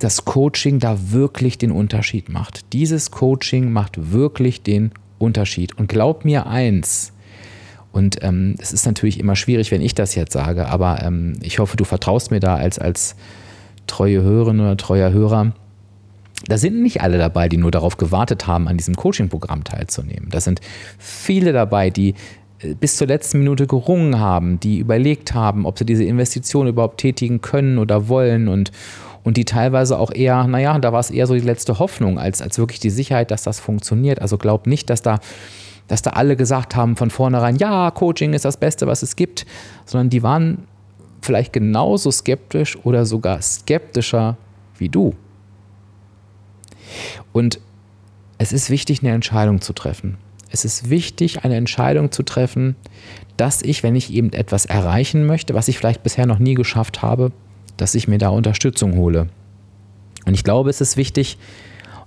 dass 0.00 0.24
Coaching 0.24 0.80
da 0.80 0.98
wirklich 1.12 1.56
den 1.56 1.70
Unterschied 1.70 2.28
macht. 2.28 2.72
Dieses 2.72 3.12
Coaching 3.12 3.70
macht 3.70 4.10
wirklich 4.10 4.62
den 4.62 4.90
Unterschied. 5.20 5.78
Und 5.78 5.88
glaub 5.88 6.24
mir 6.24 6.48
eins, 6.48 7.12
und 7.92 8.22
ähm, 8.22 8.56
es 8.58 8.72
ist 8.72 8.86
natürlich 8.86 9.20
immer 9.20 9.36
schwierig, 9.36 9.70
wenn 9.70 9.82
ich 9.82 9.94
das 9.94 10.14
jetzt 10.14 10.32
sage, 10.32 10.66
aber 10.66 11.02
ähm, 11.02 11.34
ich 11.42 11.58
hoffe, 11.58 11.76
du 11.76 11.84
vertraust 11.84 12.30
mir 12.30 12.40
da 12.40 12.56
als, 12.56 12.78
als 12.78 13.16
treue 13.86 14.22
Hörerin 14.22 14.60
oder 14.60 14.76
treuer 14.76 15.12
Hörer. 15.12 15.52
Da 16.46 16.58
sind 16.58 16.82
nicht 16.82 17.02
alle 17.02 17.18
dabei, 17.18 17.48
die 17.48 17.58
nur 17.58 17.70
darauf 17.70 17.98
gewartet 17.98 18.46
haben, 18.46 18.66
an 18.66 18.76
diesem 18.76 18.96
Coaching-Programm 18.96 19.62
teilzunehmen. 19.62 20.28
Da 20.30 20.40
sind 20.40 20.60
viele 20.98 21.52
dabei, 21.52 21.90
die 21.90 22.14
äh, 22.60 22.74
bis 22.74 22.96
zur 22.96 23.06
letzten 23.08 23.38
Minute 23.40 23.66
gerungen 23.66 24.18
haben, 24.18 24.58
die 24.58 24.78
überlegt 24.78 25.34
haben, 25.34 25.66
ob 25.66 25.78
sie 25.78 25.84
diese 25.84 26.04
Investition 26.04 26.66
überhaupt 26.66 26.98
tätigen 26.98 27.42
können 27.42 27.76
oder 27.78 28.08
wollen 28.08 28.48
und, 28.48 28.72
und 29.22 29.36
die 29.36 29.44
teilweise 29.44 29.98
auch 29.98 30.10
eher, 30.12 30.46
naja, 30.46 30.78
da 30.78 30.94
war 30.94 31.00
es 31.00 31.10
eher 31.10 31.26
so 31.26 31.34
die 31.34 31.40
letzte 31.40 31.78
Hoffnung 31.78 32.18
als, 32.18 32.40
als 32.40 32.58
wirklich 32.58 32.80
die 32.80 32.90
Sicherheit, 32.90 33.30
dass 33.30 33.42
das 33.42 33.60
funktioniert. 33.60 34.22
Also 34.22 34.38
glaub 34.38 34.66
nicht, 34.66 34.88
dass 34.88 35.02
da 35.02 35.20
dass 35.88 36.02
da 36.02 36.10
alle 36.10 36.36
gesagt 36.36 36.76
haben 36.76 36.96
von 36.96 37.10
vornherein, 37.10 37.56
ja, 37.56 37.90
Coaching 37.90 38.32
ist 38.32 38.44
das 38.44 38.56
Beste, 38.56 38.86
was 38.86 39.02
es 39.02 39.16
gibt, 39.16 39.46
sondern 39.84 40.10
die 40.10 40.22
waren 40.22 40.66
vielleicht 41.20 41.52
genauso 41.52 42.10
skeptisch 42.10 42.76
oder 42.84 43.06
sogar 43.06 43.40
skeptischer 43.42 44.36
wie 44.78 44.88
du. 44.88 45.14
Und 47.32 47.60
es 48.38 48.52
ist 48.52 48.70
wichtig, 48.70 49.02
eine 49.02 49.12
Entscheidung 49.12 49.60
zu 49.60 49.72
treffen. 49.72 50.16
Es 50.50 50.64
ist 50.64 50.90
wichtig, 50.90 51.44
eine 51.44 51.56
Entscheidung 51.56 52.12
zu 52.12 52.22
treffen, 52.22 52.76
dass 53.36 53.62
ich, 53.62 53.82
wenn 53.82 53.96
ich 53.96 54.12
eben 54.12 54.32
etwas 54.32 54.66
erreichen 54.66 55.24
möchte, 55.26 55.54
was 55.54 55.68
ich 55.68 55.78
vielleicht 55.78 56.02
bisher 56.02 56.26
noch 56.26 56.38
nie 56.38 56.54
geschafft 56.54 57.02
habe, 57.02 57.32
dass 57.76 57.94
ich 57.94 58.08
mir 58.08 58.18
da 58.18 58.28
Unterstützung 58.28 58.96
hole. 58.96 59.28
Und 60.26 60.34
ich 60.34 60.44
glaube, 60.44 60.70
es 60.70 60.80
ist 60.80 60.96
wichtig, 60.96 61.38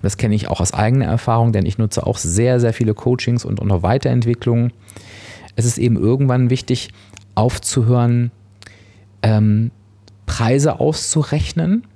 das 0.06 0.18
kenne 0.18 0.36
ich 0.36 0.46
auch 0.46 0.60
aus 0.60 0.72
eigener 0.72 1.06
Erfahrung, 1.06 1.50
denn 1.50 1.66
ich 1.66 1.78
nutze 1.78 2.06
auch 2.06 2.16
sehr, 2.16 2.60
sehr 2.60 2.72
viele 2.72 2.94
Coachings 2.94 3.44
und, 3.44 3.58
und 3.58 3.72
auch 3.72 3.82
Weiterentwicklungen. 3.82 4.72
Es 5.56 5.64
ist 5.64 5.78
eben 5.78 5.96
irgendwann 5.96 6.48
wichtig, 6.48 6.90
aufzuhören, 7.34 8.30
ähm, 9.22 9.72
Preise 10.24 10.78
auszurechnen, 10.78 11.88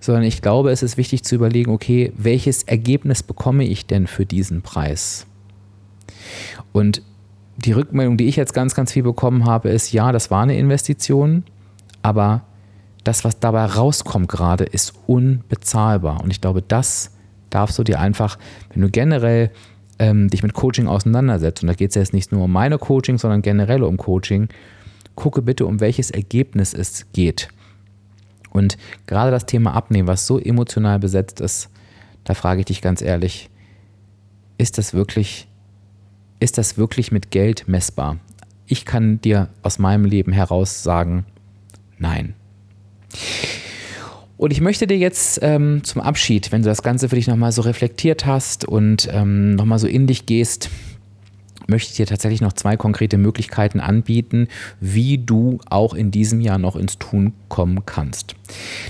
sondern 0.00 0.24
ich 0.24 0.42
glaube, 0.42 0.72
es 0.72 0.82
ist 0.82 0.96
wichtig 0.96 1.22
zu 1.22 1.36
überlegen, 1.36 1.70
okay, 1.70 2.12
welches 2.16 2.64
Ergebnis 2.64 3.22
bekomme 3.22 3.62
ich 3.62 3.86
denn 3.86 4.08
für 4.08 4.26
diesen 4.26 4.62
Preis? 4.62 5.24
Und 6.72 7.00
die 7.58 7.70
Rückmeldung, 7.70 8.16
die 8.16 8.26
ich 8.26 8.34
jetzt 8.34 8.54
ganz, 8.54 8.74
ganz 8.74 8.90
viel 8.90 9.04
bekommen 9.04 9.44
habe, 9.44 9.68
ist, 9.68 9.92
ja, 9.92 10.10
das 10.10 10.32
war 10.32 10.42
eine 10.42 10.58
Investition, 10.58 11.44
aber 12.02 12.42
das, 13.04 13.24
was 13.24 13.38
dabei 13.38 13.66
rauskommt 13.66 14.26
gerade, 14.26 14.64
ist 14.64 14.94
unbezahlbar. 15.06 16.24
Und 16.24 16.32
ich 16.32 16.40
glaube, 16.40 16.60
das 16.60 17.12
darfst 17.50 17.78
du 17.78 17.84
dir 17.84 18.00
einfach, 18.00 18.38
wenn 18.72 18.82
du 18.82 18.90
generell 18.90 19.50
ähm, 19.98 20.28
dich 20.28 20.42
mit 20.42 20.54
Coaching 20.54 20.86
auseinandersetzt, 20.86 21.62
und 21.62 21.68
da 21.68 21.74
geht 21.74 21.90
es 21.90 21.96
jetzt 21.96 22.14
nicht 22.14 22.32
nur 22.32 22.44
um 22.44 22.52
meine 22.52 22.78
Coaching, 22.78 23.18
sondern 23.18 23.42
generell 23.42 23.82
um 23.82 23.96
Coaching, 23.96 24.48
gucke 25.14 25.42
bitte, 25.42 25.66
um 25.66 25.80
welches 25.80 26.10
Ergebnis 26.10 26.72
es 26.72 27.06
geht. 27.12 27.48
Und 28.50 28.78
gerade 29.06 29.30
das 29.30 29.46
Thema 29.46 29.74
Abnehmen, 29.74 30.08
was 30.08 30.26
so 30.26 30.38
emotional 30.38 30.98
besetzt 30.98 31.40
ist, 31.40 31.68
da 32.24 32.34
frage 32.34 32.60
ich 32.60 32.66
dich 32.66 32.82
ganz 32.82 33.02
ehrlich, 33.02 33.50
ist 34.58 34.78
das 34.78 34.94
wirklich, 34.94 35.48
ist 36.38 36.58
das 36.58 36.76
wirklich 36.76 37.12
mit 37.12 37.30
Geld 37.30 37.68
messbar? 37.68 38.18
Ich 38.66 38.84
kann 38.84 39.20
dir 39.20 39.48
aus 39.62 39.78
meinem 39.78 40.04
Leben 40.04 40.32
heraus 40.32 40.82
sagen, 40.82 41.24
nein. 41.98 42.34
Und 44.40 44.52
ich 44.52 44.62
möchte 44.62 44.86
dir 44.86 44.96
jetzt 44.96 45.40
ähm, 45.42 45.84
zum 45.84 46.00
Abschied, 46.00 46.50
wenn 46.50 46.62
du 46.62 46.68
das 46.70 46.82
Ganze 46.82 47.10
für 47.10 47.16
dich 47.16 47.26
nochmal 47.26 47.52
so 47.52 47.60
reflektiert 47.60 48.24
hast 48.24 48.64
und 48.64 49.06
ähm, 49.12 49.54
nochmal 49.54 49.78
so 49.78 49.86
in 49.86 50.06
dich 50.06 50.24
gehst, 50.24 50.70
möchte 51.66 51.90
ich 51.90 51.96
dir 51.98 52.06
tatsächlich 52.06 52.40
noch 52.40 52.54
zwei 52.54 52.78
konkrete 52.78 53.18
Möglichkeiten 53.18 53.80
anbieten, 53.80 54.48
wie 54.80 55.18
du 55.18 55.58
auch 55.68 55.92
in 55.92 56.10
diesem 56.10 56.40
Jahr 56.40 56.56
noch 56.56 56.74
ins 56.74 56.98
Tun 56.98 57.34
kommen 57.50 57.84
kannst. 57.84 58.34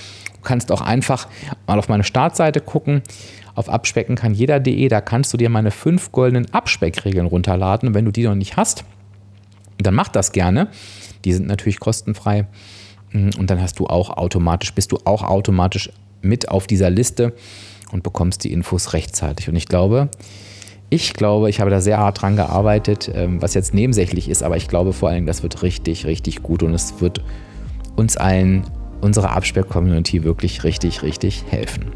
Du 0.42 0.48
kannst 0.48 0.72
auch 0.72 0.80
einfach 0.80 1.28
mal 1.68 1.78
auf 1.78 1.88
meine 1.88 2.02
Startseite 2.02 2.60
gucken. 2.60 3.02
Auf 3.54 3.68
abspecken 3.68 4.16
kann 4.16 4.34
jeder.de, 4.34 4.88
da 4.88 5.00
kannst 5.00 5.32
du 5.32 5.36
dir 5.36 5.48
meine 5.48 5.70
fünf 5.70 6.10
goldenen 6.10 6.52
Abspeckregeln 6.52 7.26
runterladen. 7.26 7.88
Und 7.88 7.94
wenn 7.94 8.04
du 8.04 8.10
die 8.10 8.24
noch 8.24 8.34
nicht 8.34 8.56
hast, 8.56 8.84
dann 9.78 9.94
mach 9.94 10.08
das 10.08 10.32
gerne. 10.32 10.66
Die 11.24 11.32
sind 11.32 11.46
natürlich 11.46 11.78
kostenfrei. 11.78 12.48
Und 13.12 13.50
dann 13.50 13.60
hast 13.60 13.78
du 13.78 13.86
auch 13.86 14.10
automatisch, 14.10 14.74
bist 14.74 14.90
du 14.90 14.98
auch 15.04 15.22
automatisch 15.22 15.90
mit 16.22 16.48
auf 16.48 16.66
dieser 16.66 16.90
Liste 16.90 17.34
und 17.92 18.02
bekommst 18.02 18.42
die 18.42 18.52
Infos 18.52 18.94
rechtzeitig. 18.94 19.48
Und 19.48 19.54
ich 19.54 19.68
glaube, 19.68 20.08
ich 20.90 21.14
glaube, 21.14 21.50
ich 21.50 21.60
habe 21.60 21.70
da 21.70 21.80
sehr 21.80 21.98
hart 21.98 22.20
dran 22.20 22.34
gearbeitet, 22.34 23.12
ähm, 23.14 23.40
was 23.40 23.54
jetzt 23.54 23.74
nebensächlich 23.74 24.28
ist, 24.28 24.42
aber 24.42 24.56
ich 24.56 24.66
glaube 24.66 24.92
vor 24.92 25.10
allem, 25.10 25.26
das 25.26 25.42
wird 25.42 25.62
richtig, 25.62 26.04
richtig 26.04 26.42
gut 26.42 26.62
und 26.62 26.74
es 26.74 27.00
wird 27.00 27.22
uns 27.96 28.16
allen 28.16 28.64
unserer 29.02 29.32
Absperr-Community 29.32 30.24
wirklich 30.24 30.64
richtig, 30.64 31.02
richtig 31.02 31.44
helfen. 31.50 31.92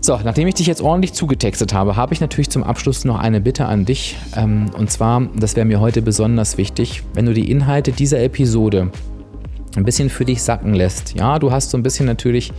So, 0.00 0.18
nachdem 0.22 0.46
ich 0.46 0.54
dich 0.54 0.66
jetzt 0.66 0.82
ordentlich 0.82 1.14
zugetextet 1.14 1.72
habe, 1.72 1.96
habe 1.96 2.12
ich 2.12 2.20
natürlich 2.20 2.50
zum 2.50 2.62
Abschluss 2.62 3.06
noch 3.06 3.18
eine 3.18 3.40
Bitte 3.40 3.64
an 3.64 3.86
dich. 3.86 4.16
Ähm, 4.36 4.70
und 4.76 4.90
zwar, 4.90 5.28
das 5.34 5.56
wäre 5.56 5.64
mir 5.64 5.80
heute 5.80 6.02
besonders 6.02 6.58
wichtig, 6.58 7.02
wenn 7.14 7.24
du 7.24 7.32
die 7.32 7.50
Inhalte 7.50 7.90
dieser 7.90 8.22
Episode 8.22 8.90
ein 9.76 9.84
bisschen 9.84 10.10
für 10.10 10.26
dich 10.26 10.42
sacken 10.42 10.74
lässt. 10.74 11.14
Ja, 11.14 11.38
du 11.38 11.50
hast 11.50 11.70
so 11.70 11.78
ein 11.78 11.82
bisschen 11.82 12.04
natürlich 12.04 12.52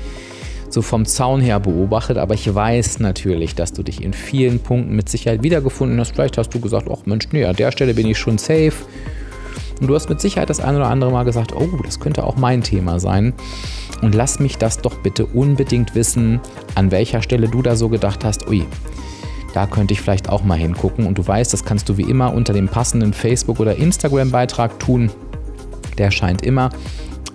so 0.70 0.82
vom 0.82 1.06
Zaun 1.06 1.40
her 1.40 1.60
beobachtet, 1.60 2.18
aber 2.18 2.34
ich 2.34 2.54
weiß 2.54 3.00
natürlich, 3.00 3.54
dass 3.54 3.74
du 3.74 3.84
dich 3.84 4.04
in 4.04 4.14
vielen 4.14 4.60
Punkten 4.60 4.96
mit 4.96 5.08
Sicherheit 5.08 5.44
wiedergefunden 5.44 6.00
hast. 6.00 6.14
Vielleicht 6.16 6.40
hast 6.40 6.50
du 6.50 6.60
gesagt, 6.60 6.88
ach 6.92 7.06
Mensch, 7.06 7.28
nee, 7.32 7.46
an 7.46 7.56
der 7.56 7.72
Stelle 7.72 7.94
bin 7.94 8.08
ich 8.08 8.18
schon 8.18 8.40
safe. 8.40 8.74
Und 9.80 9.88
du 9.88 9.96
hast 9.96 10.10
mit 10.10 10.22
Sicherheit 10.22 10.50
das 10.50 10.60
ein 10.60 10.76
oder 10.76 10.88
andere 10.88 11.12
Mal 11.12 11.24
gesagt, 11.24 11.54
oh, 11.56 11.68
das 11.84 12.00
könnte 12.00 12.24
auch 12.24 12.38
mein 12.38 12.62
Thema 12.62 13.00
sein. 13.00 13.34
Und 14.02 14.16
lass 14.16 14.40
mich 14.40 14.58
das 14.58 14.80
doch 14.80 14.96
bitte 14.96 15.26
unbedingt 15.26 15.96
wissen, 15.96 16.40
an 16.76 16.92
welcher 16.92 17.22
Stelle 17.22 17.48
du 17.48 17.62
da 17.62 17.76
so 17.76 17.90
gedacht 17.90 18.24
hast, 18.24 18.48
ui, 18.48 18.66
da 19.54 19.68
könnte 19.68 19.94
ich 19.94 20.02
vielleicht 20.02 20.30
auch 20.30 20.44
mal 20.44 20.58
hingucken. 20.58 21.08
Und 21.08 21.18
du 21.18 21.26
weißt, 21.26 21.54
das 21.54 21.64
kannst 21.64 21.88
du 21.90 21.98
wie 21.98 22.04
immer 22.04 22.34
unter 22.34 22.54
dem 22.54 22.68
passenden 22.68 23.14
Facebook- 23.14 23.60
oder 23.60 23.76
Instagram-Beitrag 23.78 24.80
tun. 24.80 25.12
Der 25.98 26.08
erscheint 26.08 26.42
immer 26.42 26.70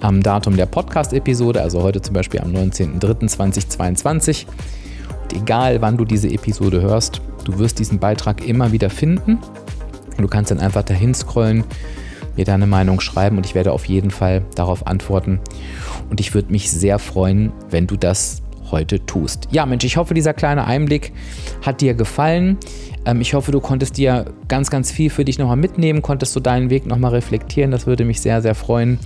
am 0.01 0.23
Datum 0.23 0.57
der 0.57 0.67
Podcast-Episode, 0.67 1.61
also 1.63 1.83
heute 1.83 2.03
zum 2.03 2.15
Beispiel 2.15 2.41
am 2.41 2.53
19.03.2022. 2.53 4.47
Und 5.23 5.33
egal 5.33 5.81
wann 5.81 5.97
du 5.97 6.05
diese 6.05 6.29
Episode 6.29 6.81
hörst, 6.83 7.21
du 7.45 7.59
wirst 7.59 7.79
diesen 7.79 7.99
Beitrag 7.99 8.47
immer 8.47 8.73
wieder 8.73 8.91
finden. 8.91 9.39
Und 10.17 10.23
du 10.23 10.29
kannst 10.29 10.51
dann 10.51 10.61
einfach 10.61 10.83
dahin 10.83 11.15
scrollen 11.15 11.65
mir 12.41 12.47
deine 12.47 12.67
Meinung 12.67 13.01
schreiben 13.01 13.37
und 13.37 13.45
ich 13.45 13.55
werde 13.55 13.73
auf 13.73 13.85
jeden 13.85 14.11
Fall 14.11 14.43
darauf 14.55 14.87
antworten. 14.87 15.41
Und 16.09 16.21
ich 16.21 16.33
würde 16.33 16.51
mich 16.51 16.71
sehr 16.71 16.99
freuen, 16.99 17.53
wenn 17.69 17.87
du 17.87 17.97
das 17.97 18.41
heute 18.73 19.05
tust. 19.07 19.49
Ja, 19.51 19.67
Mensch, 19.67 19.85
ich 19.85 19.97
hoffe, 19.97 20.15
dieser 20.15 20.35
kleine 20.35 20.67
Einblick 20.67 21.13
hat 21.63 21.81
dir 21.81 21.95
gefallen. 21.95 22.59
Ähm, 23.05 23.21
ich 23.21 23.35
hoffe, 23.35 23.53
du 23.53 23.61
konntest 23.61 23.97
dir 23.97 24.25
ganz, 24.49 24.71
ganz 24.71 24.91
viel 24.91 25.11
für 25.11 25.25
dich 25.25 25.39
nochmal 25.39 25.57
mitnehmen, 25.57 26.03
konntest 26.03 26.35
du 26.37 26.41
deinen 26.41 26.71
Weg 26.71 26.87
nochmal 26.87 27.13
reflektieren. 27.13 27.71
Das 27.71 27.87
würde 27.87 28.05
mich 28.05 28.21
sehr, 28.21 28.43
sehr 28.43 28.55
freuen. 28.55 28.99